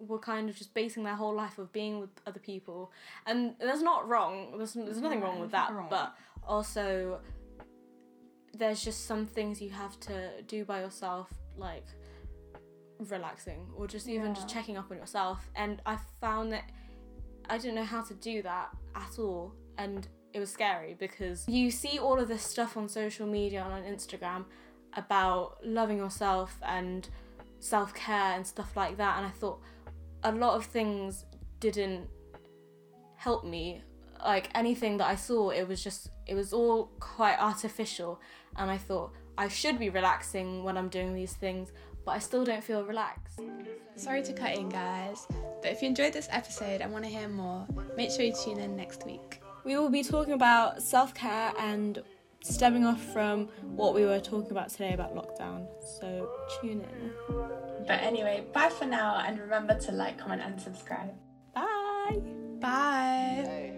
were 0.00 0.18
kind 0.18 0.48
of 0.50 0.56
just 0.56 0.72
basing 0.74 1.04
their 1.04 1.14
whole 1.14 1.34
life 1.34 1.58
of 1.58 1.72
being 1.72 2.00
with 2.00 2.10
other 2.26 2.40
people, 2.40 2.90
and 3.26 3.54
there's 3.60 3.82
not 3.82 4.08
wrong. 4.08 4.54
There's 4.56 4.72
there's 4.74 5.00
nothing 5.00 5.20
No, 5.20 5.26
wrong 5.26 5.40
with 5.40 5.50
that, 5.52 5.72
wrong. 5.72 5.88
but 5.90 6.14
also 6.42 7.20
there's 8.54 8.82
just 8.82 9.06
some 9.06 9.26
things 9.26 9.60
you 9.62 9.70
have 9.70 9.98
to 10.00 10.42
do 10.46 10.64
by 10.64 10.80
yourself, 10.80 11.28
like 11.56 11.84
relaxing 13.08 13.66
or 13.76 13.86
just 13.86 14.08
even 14.08 14.34
just 14.34 14.48
checking 14.48 14.76
up 14.76 14.90
on 14.90 14.96
yourself. 14.96 15.50
And 15.56 15.80
I 15.86 15.98
found 16.20 16.52
that 16.52 16.64
I 17.48 17.58
didn't 17.58 17.74
know 17.74 17.84
how 17.84 18.02
to 18.02 18.14
do 18.14 18.42
that 18.42 18.68
at 18.94 19.18
all, 19.18 19.52
and 19.78 20.06
it 20.32 20.38
was 20.38 20.50
scary 20.50 20.94
because 20.98 21.48
you 21.48 21.70
see 21.70 21.98
all 21.98 22.20
of 22.20 22.28
this 22.28 22.42
stuff 22.42 22.76
on 22.76 22.88
social 22.88 23.26
media 23.26 23.64
and 23.64 23.72
on 23.72 23.82
Instagram 23.82 24.44
about 24.94 25.58
loving 25.64 25.98
yourself 25.98 26.56
and 26.62 27.08
self 27.58 27.94
care 27.94 28.34
and 28.34 28.46
stuff 28.46 28.76
like 28.76 28.96
that. 28.96 29.18
And 29.18 29.26
I 29.26 29.30
thought 29.30 29.60
a 30.22 30.32
lot 30.32 30.54
of 30.54 30.64
things 30.64 31.24
didn't 31.58 32.08
help 33.16 33.44
me. 33.44 33.82
Like 34.24 34.50
anything 34.54 34.98
that 34.98 35.08
I 35.08 35.16
saw, 35.16 35.50
it 35.50 35.66
was 35.66 35.82
just, 35.82 36.10
it 36.26 36.34
was 36.34 36.52
all 36.52 36.90
quite 37.00 37.38
artificial. 37.38 38.20
And 38.56 38.70
I 38.70 38.76
thought 38.76 39.12
I 39.38 39.48
should 39.48 39.78
be 39.78 39.88
relaxing 39.90 40.64
when 40.64 40.76
I'm 40.76 40.88
doing 40.88 41.14
these 41.14 41.32
things, 41.32 41.72
but 42.04 42.12
I 42.12 42.18
still 42.18 42.44
don't 42.44 42.62
feel 42.62 42.84
relaxed. 42.84 43.40
Sorry 43.96 44.22
to 44.22 44.32
cut 44.32 44.56
in, 44.56 44.68
guys, 44.68 45.26
but 45.62 45.70
if 45.70 45.82
you 45.82 45.88
enjoyed 45.88 46.12
this 46.12 46.28
episode 46.30 46.80
and 46.80 46.92
want 46.92 47.04
to 47.04 47.10
hear 47.10 47.28
more, 47.28 47.66
make 47.96 48.10
sure 48.10 48.24
you 48.24 48.32
tune 48.32 48.58
in 48.58 48.76
next 48.76 49.04
week. 49.04 49.42
We 49.64 49.76
will 49.76 49.90
be 49.90 50.02
talking 50.02 50.32
about 50.32 50.82
self 50.82 51.14
care 51.14 51.52
and 51.58 52.02
stemming 52.42 52.86
off 52.86 53.02
from 53.12 53.48
what 53.76 53.94
we 53.94 54.04
were 54.04 54.20
talking 54.20 54.50
about 54.50 54.70
today 54.70 54.94
about 54.94 55.14
lockdown. 55.14 55.66
So 55.98 56.30
tune 56.60 56.80
in. 56.80 57.12
But 57.86 58.00
anyway, 58.02 58.46
bye 58.52 58.70
for 58.70 58.86
now, 58.86 59.22
and 59.26 59.38
remember 59.38 59.78
to 59.80 59.92
like, 59.92 60.18
comment, 60.18 60.42
and 60.42 60.60
subscribe. 60.60 61.12
Bye. 61.54 62.20
Bye. 62.60 63.72